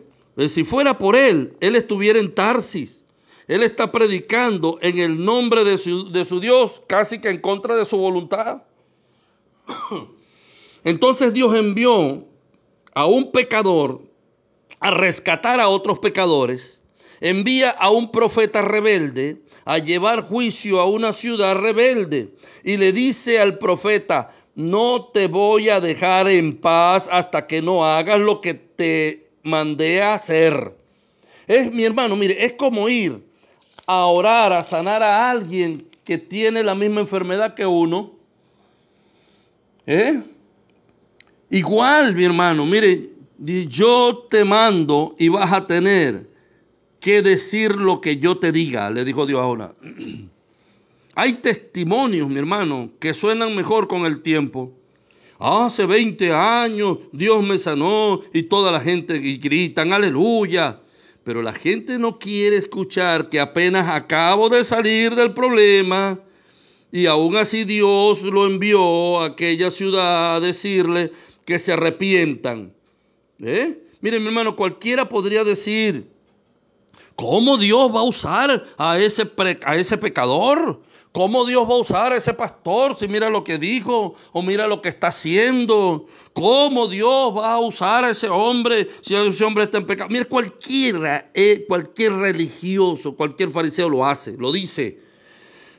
Si 0.48 0.64
fuera 0.64 0.98
por 0.98 1.16
él, 1.16 1.56
él 1.60 1.76
estuviera 1.76 2.20
en 2.20 2.34
Tarsis. 2.34 3.04
Él 3.48 3.62
está 3.62 3.92
predicando 3.92 4.78
en 4.82 5.00
el 5.00 5.24
nombre 5.24 5.64
de 5.66 5.78
su, 5.78 6.12
de 6.12 6.24
su 6.24 6.40
Dios, 6.40 6.82
casi 6.88 7.20
que 7.20 7.30
en 7.30 7.42
contra 7.42 7.76
de 7.76 7.86
su 7.86 7.98
voluntad. 7.98 8.64
Entonces 10.84 11.34
Dios 11.34 11.54
envió 11.56 12.26
a 12.94 13.06
un 13.06 13.32
pecador 13.32 14.02
a 14.80 14.92
rescatar 14.92 15.60
a 15.60 15.68
otros 15.68 16.00
pecadores. 16.00 16.82
Envía 17.20 17.70
a 17.70 17.90
un 17.90 18.12
profeta 18.12 18.62
rebelde 18.62 19.42
a 19.66 19.78
llevar 19.78 20.22
juicio 20.22 20.80
a 20.80 20.86
una 20.86 21.14
ciudad 21.14 21.56
rebelde. 21.56 22.34
Y 22.64 22.78
le 22.78 22.92
dice 22.92 23.40
al 23.40 23.58
profeta, 23.58 24.34
no 24.56 25.06
te 25.14 25.28
voy 25.28 25.70
a 25.70 25.80
dejar 25.80 26.28
en 26.28 26.58
paz 26.58 27.10
hasta 27.12 27.48
que 27.48 27.62
no 27.62 27.86
hagas 27.86 28.20
lo 28.20 28.42
que 28.42 28.54
te 28.54 29.28
mandé 29.44 30.02
a 30.02 30.14
hacer. 30.14 30.76
Es 31.48 31.72
mi 31.72 31.84
hermano, 31.84 32.16
mire, 32.16 32.46
es 32.46 32.54
como 32.54 32.88
ir 32.88 33.24
a 33.88 34.06
orar, 34.06 34.54
a 34.54 34.64
sanar 34.64 35.04
a 35.04 35.30
alguien 35.30 35.88
que 36.04 36.18
tiene 36.18 36.64
la 36.64 36.76
misma 36.76 37.02
enfermedad 37.02 37.54
que 37.54 37.66
uno. 37.66 38.12
¿Eh? 39.86 40.24
Igual, 41.50 42.16
mi 42.16 42.24
hermano, 42.24 42.66
mire, 42.66 43.10
yo 43.38 44.26
te 44.30 44.46
mando 44.46 45.16
y 45.18 45.30
vas 45.30 45.52
a 45.52 45.68
tener 45.68 46.30
que 47.00 47.22
decir 47.22 47.76
lo 47.76 48.00
que 48.00 48.18
yo 48.18 48.38
te 48.38 48.52
diga, 48.52 48.90
le 48.90 49.04
dijo 49.04 49.26
Dios 49.26 49.42
ahora. 49.42 49.74
Hay 51.16 51.36
testimonios, 51.36 52.28
mi 52.28 52.38
hermano, 52.38 52.92
que 53.00 53.14
suenan 53.14 53.56
mejor 53.56 53.88
con 53.88 54.06
el 54.06 54.22
tiempo. 54.22 54.74
Hace 55.40 55.86
20 55.86 56.32
años 56.34 57.00
Dios 57.12 57.44
me 57.44 57.58
sanó 57.58 58.22
y 58.34 58.44
toda 58.44 58.72
la 58.72 58.80
gente 58.80 59.20
gritan, 59.20 59.94
aleluya. 59.94 60.80
Pero 61.24 61.42
la 61.42 61.54
gente 61.54 62.00
no 62.00 62.18
quiere 62.18 62.58
escuchar 62.58 63.30
que 63.30 63.40
apenas 63.40 63.90
acabo 63.90 64.50
de 64.50 64.64
salir 64.64 65.16
del 65.16 65.34
problema 65.34 66.20
y 66.92 67.06
aún 67.06 67.38
así 67.38 67.64
Dios 67.64 68.24
lo 68.24 68.46
envió 68.46 69.22
a 69.22 69.28
aquella 69.28 69.72
ciudad 69.72 70.36
a 70.36 70.40
decirle 70.40 71.12
que 71.46 71.60
se 71.60 71.74
arrepientan. 71.74 72.74
¿Eh? 73.40 73.80
Miren, 74.02 74.22
mi 74.22 74.28
hermano, 74.28 74.56
cualquiera 74.56 75.08
podría 75.08 75.44
decir, 75.44 76.08
¿cómo 77.16 77.58
Dios 77.58 77.94
va 77.94 78.02
a 78.02 78.04
usar 78.04 78.64
a 78.78 79.00
ese, 79.00 79.30
a 79.66 79.76
ese 79.76 79.98
pecador? 79.98 80.82
¿Cómo 81.14 81.46
Dios 81.46 81.70
va 81.70 81.76
a 81.76 81.78
usar 81.78 82.12
a 82.12 82.18
ese 82.18 82.34
pastor 82.34 82.96
si 82.96 83.08
mira 83.08 83.30
lo 83.30 83.44
que 83.44 83.60
dijo 83.60 84.16
o 84.32 84.42
mira 84.42 84.66
lo 84.66 84.82
que 84.82 84.90
está 84.90 85.08
haciendo? 85.08 86.08
¿Cómo 86.34 86.88
Dios 86.88 87.38
va 87.38 87.54
a 87.54 87.60
usar 87.60 88.04
a 88.04 88.10
ese 88.10 88.30
hombre 88.30 88.88
si 89.02 89.14
ese 89.14 89.44
hombre 89.44 89.66
está 89.66 89.78
en 89.78 89.86
pecado? 89.86 90.10
Mira, 90.10 90.26
cualquiera, 90.26 91.30
eh, 91.36 91.66
cualquier 91.68 92.14
religioso, 92.14 93.16
cualquier 93.16 93.52
fariseo 93.52 93.90
lo 93.90 94.04
hace, 94.04 94.36
lo 94.40 94.52
dice. 94.52 94.98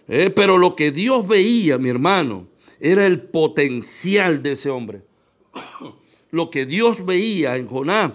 Eh, 0.06 0.30
pero 0.30 0.56
lo 0.56 0.76
que 0.76 0.92
Dios 0.92 1.26
veía, 1.26 1.78
mi 1.78 1.88
hermano, 1.88 2.46
era 2.78 3.04
el 3.04 3.20
potencial 3.20 4.40
de 4.40 4.52
ese 4.52 4.70
hombre. 4.70 5.02
lo 6.30 6.48
que 6.50 6.64
Dios 6.64 7.04
veía 7.04 7.56
en 7.56 7.66
Jonás 7.66 8.12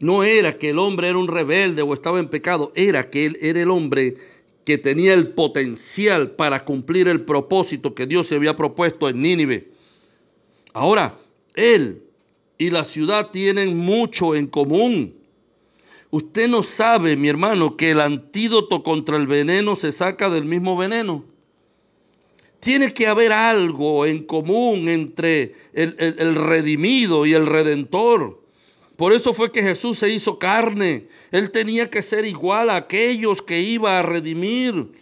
no 0.00 0.22
era 0.22 0.58
que 0.58 0.70
el 0.70 0.78
hombre 0.78 1.08
era 1.08 1.16
un 1.16 1.28
rebelde 1.28 1.80
o 1.80 1.94
estaba 1.94 2.18
en 2.18 2.28
pecado, 2.28 2.72
era 2.74 3.08
que 3.08 3.24
él 3.24 3.38
era 3.40 3.62
el 3.62 3.70
hombre 3.70 4.16
que 4.64 4.78
tenía 4.78 5.14
el 5.14 5.28
potencial 5.28 6.32
para 6.32 6.64
cumplir 6.64 7.08
el 7.08 7.24
propósito 7.24 7.94
que 7.94 8.06
Dios 8.06 8.28
se 8.28 8.36
había 8.36 8.56
propuesto 8.56 9.08
en 9.08 9.20
Nínive. 9.20 9.70
Ahora, 10.72 11.18
él 11.54 12.02
y 12.58 12.70
la 12.70 12.84
ciudad 12.84 13.30
tienen 13.30 13.76
mucho 13.76 14.34
en 14.34 14.46
común. 14.46 15.14
Usted 16.10 16.48
no 16.48 16.62
sabe, 16.62 17.16
mi 17.16 17.28
hermano, 17.28 17.76
que 17.76 17.90
el 17.90 18.00
antídoto 18.00 18.82
contra 18.82 19.16
el 19.16 19.26
veneno 19.26 19.74
se 19.76 19.92
saca 19.92 20.28
del 20.28 20.44
mismo 20.44 20.76
veneno. 20.76 21.24
Tiene 22.60 22.92
que 22.94 23.08
haber 23.08 23.32
algo 23.32 24.06
en 24.06 24.22
común 24.22 24.88
entre 24.88 25.54
el, 25.72 25.96
el 25.98 26.34
redimido 26.36 27.26
y 27.26 27.32
el 27.32 27.46
redentor. 27.46 28.41
Por 29.02 29.12
eso 29.12 29.34
fue 29.34 29.50
que 29.50 29.64
Jesús 29.64 29.98
se 29.98 30.10
hizo 30.10 30.38
carne. 30.38 31.08
Él 31.32 31.50
tenía 31.50 31.90
que 31.90 32.02
ser 32.02 32.24
igual 32.24 32.70
a 32.70 32.76
aquellos 32.76 33.42
que 33.42 33.58
iba 33.58 33.98
a 33.98 34.02
redimir. 34.02 34.92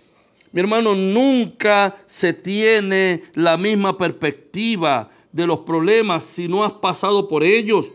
Mi 0.52 0.60
hermano, 0.62 0.94
nunca 0.94 1.94
se 2.06 2.32
tiene 2.32 3.22
la 3.34 3.58
misma 3.58 3.98
perspectiva 3.98 5.10
de 5.32 5.46
los 5.46 5.58
problemas 5.58 6.24
si 6.24 6.48
no 6.48 6.64
has 6.64 6.72
pasado 6.72 7.28
por 7.28 7.44
ellos. 7.44 7.92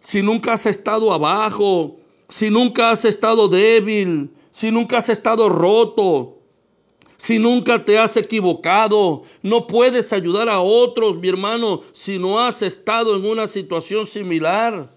Si 0.00 0.22
nunca 0.22 0.54
has 0.54 0.64
estado 0.64 1.12
abajo, 1.12 1.98
si 2.30 2.48
nunca 2.48 2.90
has 2.90 3.04
estado 3.04 3.46
débil, 3.48 4.30
si 4.52 4.70
nunca 4.70 4.96
has 4.96 5.10
estado 5.10 5.50
roto, 5.50 6.38
si 7.16 7.38
nunca 7.38 7.84
te 7.84 7.98
has 7.98 8.16
equivocado, 8.16 9.22
no 9.42 9.66
puedes 9.66 10.12
ayudar 10.12 10.48
a 10.48 10.60
otros, 10.60 11.18
mi 11.18 11.28
hermano, 11.28 11.80
si 11.92 12.18
no 12.18 12.40
has 12.40 12.62
estado 12.62 13.16
en 13.16 13.24
una 13.24 13.46
situación 13.46 14.06
similar. 14.06 14.90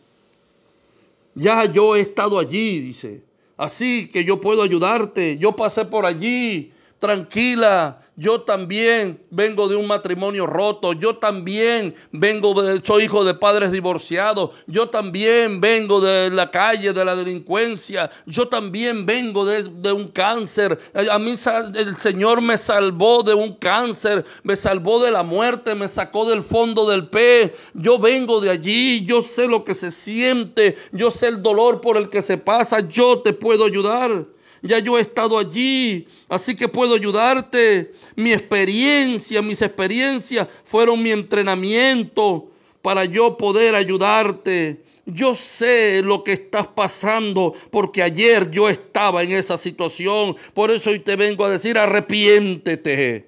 Ya 1.36 1.66
yo 1.66 1.96
he 1.96 2.02
estado 2.02 2.40
allí, 2.40 2.80
dice. 2.80 3.24
Así 3.58 4.08
que 4.08 4.24
yo 4.24 4.42
puedo 4.42 4.64
ayudarte. 4.64 5.38
Yo 5.40 5.56
pasé 5.56 5.86
por 5.86 6.06
allí 6.06 6.72
tranquila, 7.00 8.00
yo 8.20 8.42
también 8.42 9.22
vengo 9.30 9.68
de 9.68 9.76
un 9.76 9.86
matrimonio 9.86 10.48
roto, 10.48 10.94
yo 10.94 11.18
también 11.18 11.94
vengo, 12.12 12.60
de, 12.60 12.84
soy 12.84 13.04
hijo 13.04 13.24
de 13.24 13.36
padres 13.36 13.72
divorciados, 13.72 14.56
yo 14.66 14.90
también 14.90 15.62
vengo 15.62 16.02
de 16.02 16.32
la 16.32 16.50
calle, 16.50 16.94
de 16.94 17.06
la 17.06 17.16
delincuencia, 17.16 18.10
yo 18.26 18.48
también 18.48 19.06
vengo 19.06 19.46
de, 19.46 19.64
de 19.64 19.92
un 19.92 20.08
cáncer. 20.08 20.80
A 21.12 21.20
mí 21.20 21.36
el 21.76 21.96
Señor 21.96 22.42
me 22.42 22.58
salvó 22.58 23.22
de 23.22 23.36
un 23.36 23.54
cáncer, 23.54 24.26
me 24.42 24.56
salvó 24.56 25.00
de 25.04 25.12
la 25.12 25.22
muerte, 25.22 25.76
me 25.76 25.88
sacó 25.88 26.28
del 26.28 26.42
fondo 26.42 26.90
del 26.90 27.08
pez. 27.10 27.52
Yo 27.76 28.00
vengo 28.00 28.42
de 28.42 28.50
allí, 28.50 29.06
yo 29.06 29.22
sé 29.22 29.48
lo 29.48 29.64
que 29.64 29.76
se 29.76 29.92
siente, 29.92 30.76
yo 30.92 31.12
sé 31.12 31.28
el 31.28 31.44
dolor 31.44 31.82
por 31.82 31.98
el 31.98 32.10
que 32.10 32.24
se 32.24 32.40
pasa, 32.40 32.80
yo 32.80 33.20
te 33.20 33.34
puedo 33.34 33.66
ayudar. 33.66 34.26
Ya 34.62 34.80
yo 34.80 34.98
he 34.98 35.02
estado 35.02 35.38
allí, 35.38 36.08
así 36.30 36.56
que 36.56 36.68
puedo 36.68 36.96
ayudarte. 36.96 37.92
Mi 38.16 38.34
experiencia, 38.34 39.42
mis 39.42 39.62
experiencias 39.62 40.48
fueron 40.64 41.02
mi 41.02 41.12
entrenamiento 41.12 42.50
para 42.82 43.06
yo 43.06 43.38
poder 43.38 43.76
ayudarte. 43.76 44.82
Yo 45.06 45.34
sé 45.34 46.02
lo 46.02 46.24
que 46.24 46.34
estás 46.34 46.68
pasando 46.68 47.54
porque 47.72 48.04
ayer 48.04 48.52
yo 48.52 48.68
estaba 48.68 49.24
en 49.24 49.32
esa 49.32 49.58
situación. 49.58 50.36
Por 50.54 50.72
eso 50.72 50.90
hoy 50.90 51.00
te 51.00 51.16
vengo 51.16 51.46
a 51.46 51.50
decir, 51.50 51.78
arrepiéntete, 51.78 53.26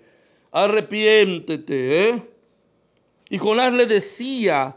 arrepiéntete. 0.51 2.09
¿eh? 2.09 2.23
Y 3.29 3.37
Jonás 3.37 3.73
le 3.73 3.85
decía, 3.85 4.75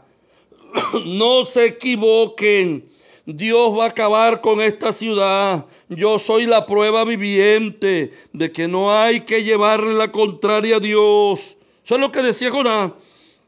no 1.05 1.43
se 1.43 1.65
equivoquen. 1.65 2.85
Dios 3.25 3.77
va 3.77 3.85
a 3.85 3.89
acabar 3.89 4.41
con 4.41 4.61
esta 4.61 4.91
ciudad. 4.91 5.65
Yo 5.87 6.19
soy 6.19 6.45
la 6.45 6.65
prueba 6.65 7.05
viviente 7.05 8.11
de 8.33 8.51
que 8.51 8.67
no 8.67 8.93
hay 8.93 9.21
que 9.21 9.43
llevarle 9.43 9.93
la 9.93 10.11
contraria 10.11 10.75
a 10.77 10.79
Dios. 10.81 11.55
Eso 11.85 11.95
es 11.95 12.01
lo 12.01 12.11
que 12.11 12.21
decía 12.21 12.51
Jonás. 12.51 12.91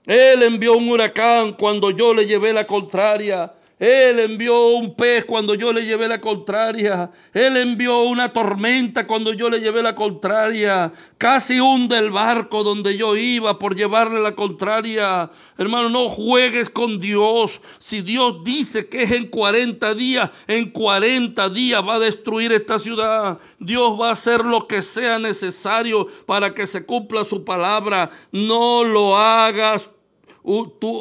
Él 0.06 0.44
envió 0.44 0.78
un 0.78 0.90
huracán 0.90 1.54
cuando 1.54 1.92
yo 1.92 2.14
le 2.14 2.26
llevé 2.26 2.54
la 2.54 2.66
contraria. 2.66 3.54
Él 3.78 4.20
envió 4.20 4.68
un 4.68 4.96
pez 4.96 5.26
cuando 5.26 5.54
yo 5.54 5.74
le 5.74 5.86
llevé 5.86 6.08
la 6.08 6.22
contraria. 6.22 7.12
Él 7.34 7.58
envió 7.58 8.04
una 8.04 8.32
tormenta 8.32 9.06
cuando 9.06 9.34
yo 9.34 9.50
le 9.50 9.60
llevé 9.60 9.84
la 9.84 9.96
contraria. 9.96 10.94
Casi 11.18 11.60
hunde 11.60 11.98
el 11.98 12.10
barco 12.10 12.64
donde 12.64 12.96
yo 12.96 13.18
iba 13.18 13.60
por 13.60 13.76
llevarle 13.76 14.22
la 14.22 14.34
contraria. 14.34 15.30
Hermano, 15.58 15.90
no 15.90 16.08
juegues 16.08 16.70
con 16.70 17.00
Dios. 17.02 17.60
Si 17.80 18.02
Dios 18.02 18.46
dice 18.46 18.88
que 18.88 19.04
es 19.04 19.12
en 19.12 19.28
40 19.28 19.94
días, 19.94 20.30
en 20.48 20.72
40 20.72 21.50
días 21.50 21.86
va 21.86 21.96
a 21.96 22.00
destruir 22.00 22.54
esta 22.54 22.80
ciudad. 22.80 23.40
Dios 23.60 24.00
va 24.00 24.10
a 24.10 24.14
hacer 24.14 24.46
lo 24.46 24.68
que 24.68 24.82
sea 24.82 25.20
necesario 25.20 26.08
para 26.26 26.54
que 26.54 26.66
se 26.66 26.86
cumpla 26.86 27.26
su 27.26 27.44
palabra. 27.44 28.10
No 28.32 28.86
lo 28.86 29.18
hagas 29.18 29.92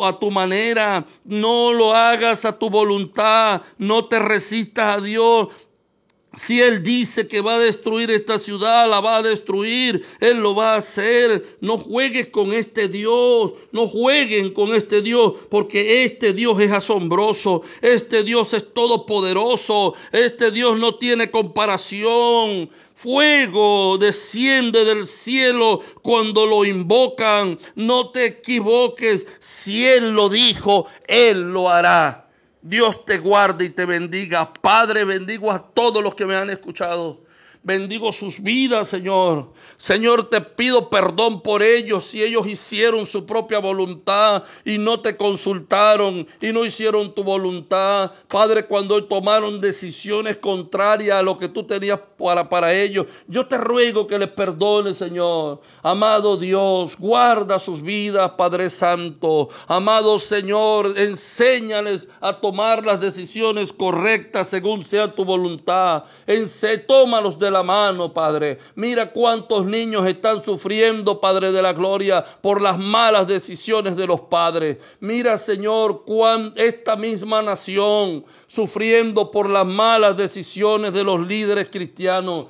a 0.04 0.12
tu 0.18 0.30
manera, 0.30 1.04
no 1.24 1.72
lo 1.72 1.94
hagas 1.94 2.44
a 2.44 2.58
tu 2.58 2.70
voluntad, 2.70 3.62
no 3.78 4.06
te 4.06 4.18
resistas 4.18 4.98
a 4.98 5.00
Dios. 5.00 5.48
Si 6.36 6.60
Él 6.60 6.82
dice 6.82 7.28
que 7.28 7.40
va 7.40 7.54
a 7.54 7.60
destruir 7.60 8.10
esta 8.10 8.38
ciudad, 8.38 8.88
la 8.88 9.00
va 9.00 9.18
a 9.18 9.22
destruir, 9.22 10.04
Él 10.20 10.38
lo 10.38 10.54
va 10.54 10.74
a 10.74 10.78
hacer. 10.78 11.58
No 11.60 11.78
juegues 11.78 12.28
con 12.28 12.52
este 12.52 12.88
Dios, 12.88 13.52
no 13.70 13.86
jueguen 13.86 14.52
con 14.52 14.74
este 14.74 15.00
Dios, 15.00 15.34
porque 15.48 16.04
este 16.04 16.32
Dios 16.32 16.60
es 16.60 16.72
asombroso, 16.72 17.62
este 17.82 18.24
Dios 18.24 18.52
es 18.54 18.72
todopoderoso, 18.72 19.94
este 20.10 20.50
Dios 20.50 20.78
no 20.78 20.96
tiene 20.96 21.30
comparación. 21.30 22.70
Fuego 22.94 23.98
desciende 23.98 24.84
del 24.84 25.06
cielo 25.06 25.80
cuando 26.02 26.46
lo 26.46 26.64
invocan. 26.64 27.58
No 27.74 28.10
te 28.10 28.26
equivoques, 28.26 29.26
si 29.40 29.84
Él 29.86 30.10
lo 30.10 30.28
dijo, 30.28 30.86
Él 31.08 31.52
lo 31.52 31.68
hará. 31.68 32.28
Dios 32.62 33.04
te 33.04 33.18
guarde 33.18 33.66
y 33.66 33.70
te 33.70 33.84
bendiga. 33.84 34.54
Padre, 34.54 35.04
bendigo 35.04 35.52
a 35.52 35.62
todos 35.74 36.02
los 36.02 36.14
que 36.14 36.24
me 36.24 36.36
han 36.36 36.48
escuchado. 36.48 37.23
Bendigo 37.64 38.12
sus 38.12 38.42
vidas, 38.42 38.88
Señor. 38.88 39.48
Señor, 39.78 40.28
te 40.28 40.42
pido 40.42 40.90
perdón 40.90 41.40
por 41.40 41.62
ellos 41.62 42.04
si 42.04 42.22
ellos 42.22 42.46
hicieron 42.46 43.06
su 43.06 43.24
propia 43.24 43.58
voluntad 43.58 44.42
y 44.66 44.76
no 44.76 45.00
te 45.00 45.16
consultaron 45.16 46.28
y 46.42 46.52
no 46.52 46.66
hicieron 46.66 47.14
tu 47.14 47.24
voluntad. 47.24 48.12
Padre, 48.28 48.66
cuando 48.66 49.02
tomaron 49.04 49.62
decisiones 49.62 50.36
contrarias 50.36 51.16
a 51.16 51.22
lo 51.22 51.38
que 51.38 51.48
tú 51.48 51.62
tenías 51.62 52.00
para, 52.18 52.46
para 52.50 52.74
ellos, 52.74 53.06
yo 53.28 53.46
te 53.46 53.56
ruego 53.56 54.06
que 54.06 54.18
les 54.18 54.28
perdone, 54.28 54.92
Señor. 54.92 55.62
Amado 55.82 56.36
Dios, 56.36 56.98
guarda 56.98 57.58
sus 57.58 57.80
vidas, 57.80 58.32
Padre 58.36 58.68
Santo. 58.68 59.48
Amado 59.68 60.18
Señor, 60.18 60.92
enséñales 60.98 62.08
a 62.20 62.34
tomar 62.34 62.84
las 62.84 63.00
decisiones 63.00 63.72
correctas 63.72 64.48
según 64.48 64.84
sea 64.84 65.10
tu 65.10 65.24
voluntad. 65.24 66.04
Ense, 66.26 66.76
tómalos 66.76 67.38
de 67.38 67.53
la 67.54 67.62
mano, 67.62 68.12
Padre. 68.12 68.58
Mira 68.74 69.12
cuántos 69.12 69.64
niños 69.64 70.06
están 70.06 70.44
sufriendo, 70.44 71.20
Padre 71.20 71.52
de 71.52 71.62
la 71.62 71.72
Gloria, 71.72 72.22
por 72.42 72.60
las 72.60 72.78
malas 72.78 73.26
decisiones 73.26 73.96
de 73.96 74.06
los 74.06 74.20
padres. 74.22 74.78
Mira, 75.00 75.38
Señor, 75.38 76.04
cuán 76.04 76.52
esta 76.56 76.96
misma 76.96 77.40
nación 77.42 78.24
sufriendo 78.48 79.30
por 79.30 79.48
las 79.48 79.64
malas 79.66 80.16
decisiones 80.16 80.92
de 80.92 81.04
los 81.04 81.26
líderes 81.26 81.70
cristianos. 81.70 82.46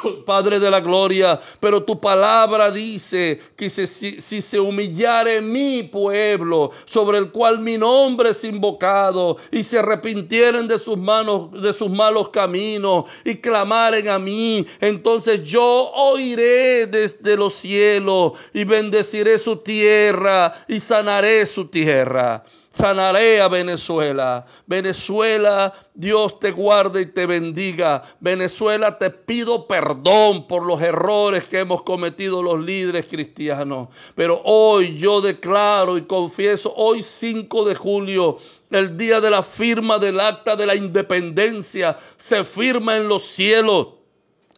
Padre 0.26 0.60
de 0.60 0.70
la 0.70 0.80
gloria, 0.80 1.40
pero 1.60 1.82
tu 1.82 2.00
palabra 2.00 2.70
dice 2.70 3.40
que 3.56 3.68
si, 3.68 3.86
se 3.86 4.60
humillare 4.60 5.40
mi 5.40 5.82
pueblo, 5.82 6.70
sobre 6.84 7.18
el 7.18 7.30
cual 7.30 7.60
mi 7.60 7.76
nombre 7.78 8.30
es 8.30 8.44
invocado, 8.44 9.36
y 9.50 9.62
se 9.62 9.78
arrepintieren 9.78 10.68
de 10.68 10.78
sus 10.78 10.96
manos, 10.96 11.50
de 11.52 11.72
sus 11.72 11.90
malos 11.90 12.30
caminos, 12.30 13.04
y 13.24 13.36
clamaren 13.36 14.08
a 14.08 14.18
mí, 14.18 14.66
entonces 14.80 15.42
yo 15.44 15.90
oiré 15.94 16.86
desde 16.86 17.36
los 17.36 17.54
cielos 17.54 18.32
y 18.52 18.64
bendeciré 18.64 19.38
su 19.38 19.56
tierra 19.56 20.52
y 20.68 20.80
sanaré 20.80 21.46
su 21.46 21.66
tierra 21.66 22.44
sanaré 22.72 23.40
a 23.40 23.48
Venezuela. 23.48 24.46
Venezuela, 24.66 25.72
Dios 25.94 26.38
te 26.38 26.50
guarde 26.50 27.02
y 27.02 27.06
te 27.06 27.26
bendiga. 27.26 28.02
Venezuela, 28.20 28.98
te 28.98 29.10
pido 29.10 29.66
perdón 29.66 30.46
por 30.46 30.64
los 30.64 30.80
errores 30.80 31.44
que 31.44 31.60
hemos 31.60 31.82
cometido 31.82 32.42
los 32.42 32.60
líderes 32.64 33.06
cristianos. 33.06 33.88
Pero 34.14 34.40
hoy 34.44 34.96
yo 34.96 35.20
declaro 35.20 35.96
y 35.96 36.02
confieso, 36.02 36.72
hoy 36.76 37.02
5 37.02 37.64
de 37.64 37.74
julio, 37.74 38.38
el 38.70 38.96
día 38.96 39.20
de 39.20 39.30
la 39.30 39.42
firma 39.42 39.98
del 39.98 40.20
acta 40.20 40.54
de 40.56 40.66
la 40.66 40.76
independencia, 40.76 41.96
se 42.16 42.44
firma 42.44 42.96
en 42.96 43.08
los 43.08 43.24
cielos 43.24 43.99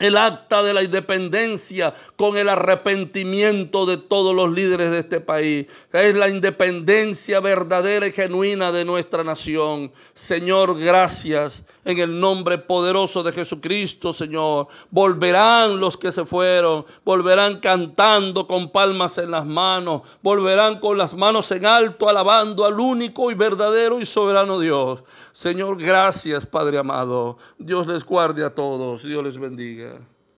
el 0.03 0.17
acta 0.17 0.65
de 0.65 0.75
la 0.75 0.83
independencia 0.83 1.95
con 2.17 2.37
el 2.37 2.49
arrepentimiento 2.49 3.87
de 3.87 3.99
todos 3.99 4.35
los 4.35 4.51
líderes 4.51 4.91
de 4.91 4.99
este 4.99 5.21
país. 5.21 5.67
Es 5.93 6.17
la 6.17 6.29
independencia 6.29 7.39
verdadera 7.39 8.09
y 8.09 8.13
genuina 8.13 8.73
de 8.73 8.85
nuestra 8.85 9.23
nación. 9.23 9.93
Señor, 10.13 10.77
gracias 10.79 11.65
en 11.85 11.99
el 11.99 12.21
nombre 12.21 12.59
poderoso 12.59 13.23
de 13.23 13.33
Jesucristo, 13.33 14.13
Señor. 14.13 14.69
Volverán 14.91 15.81
los 15.81 15.97
que 15.97 16.13
se 16.13 16.25
fueron, 16.25 16.85
volverán 17.05 17.61
cantando 17.61 18.47
con 18.47 18.71
palmas 18.71 19.19
en 19.19 19.31
las 19.31 19.47
manos, 19.47 20.03
volverán 20.23 20.81
con 20.81 20.99
las 20.99 21.15
manos 21.15 21.51
en 21.53 21.67
alto, 21.67 22.09
alabando 22.09 22.65
al 22.65 22.79
único 22.79 23.31
y 23.31 23.35
verdadero 23.35 24.01
y 24.01 24.07
soberano 24.07 24.59
Dios. 24.59 25.05
Señor, 25.33 25.79
gracias, 25.79 26.47
Padre 26.47 26.79
amado. 26.79 27.39
Dios 27.59 27.87
les 27.87 28.05
guarde 28.05 28.45
a 28.45 28.55
todos, 28.55 29.03
Dios 29.03 29.25
les 29.25 29.39
bendiga. 29.39 29.99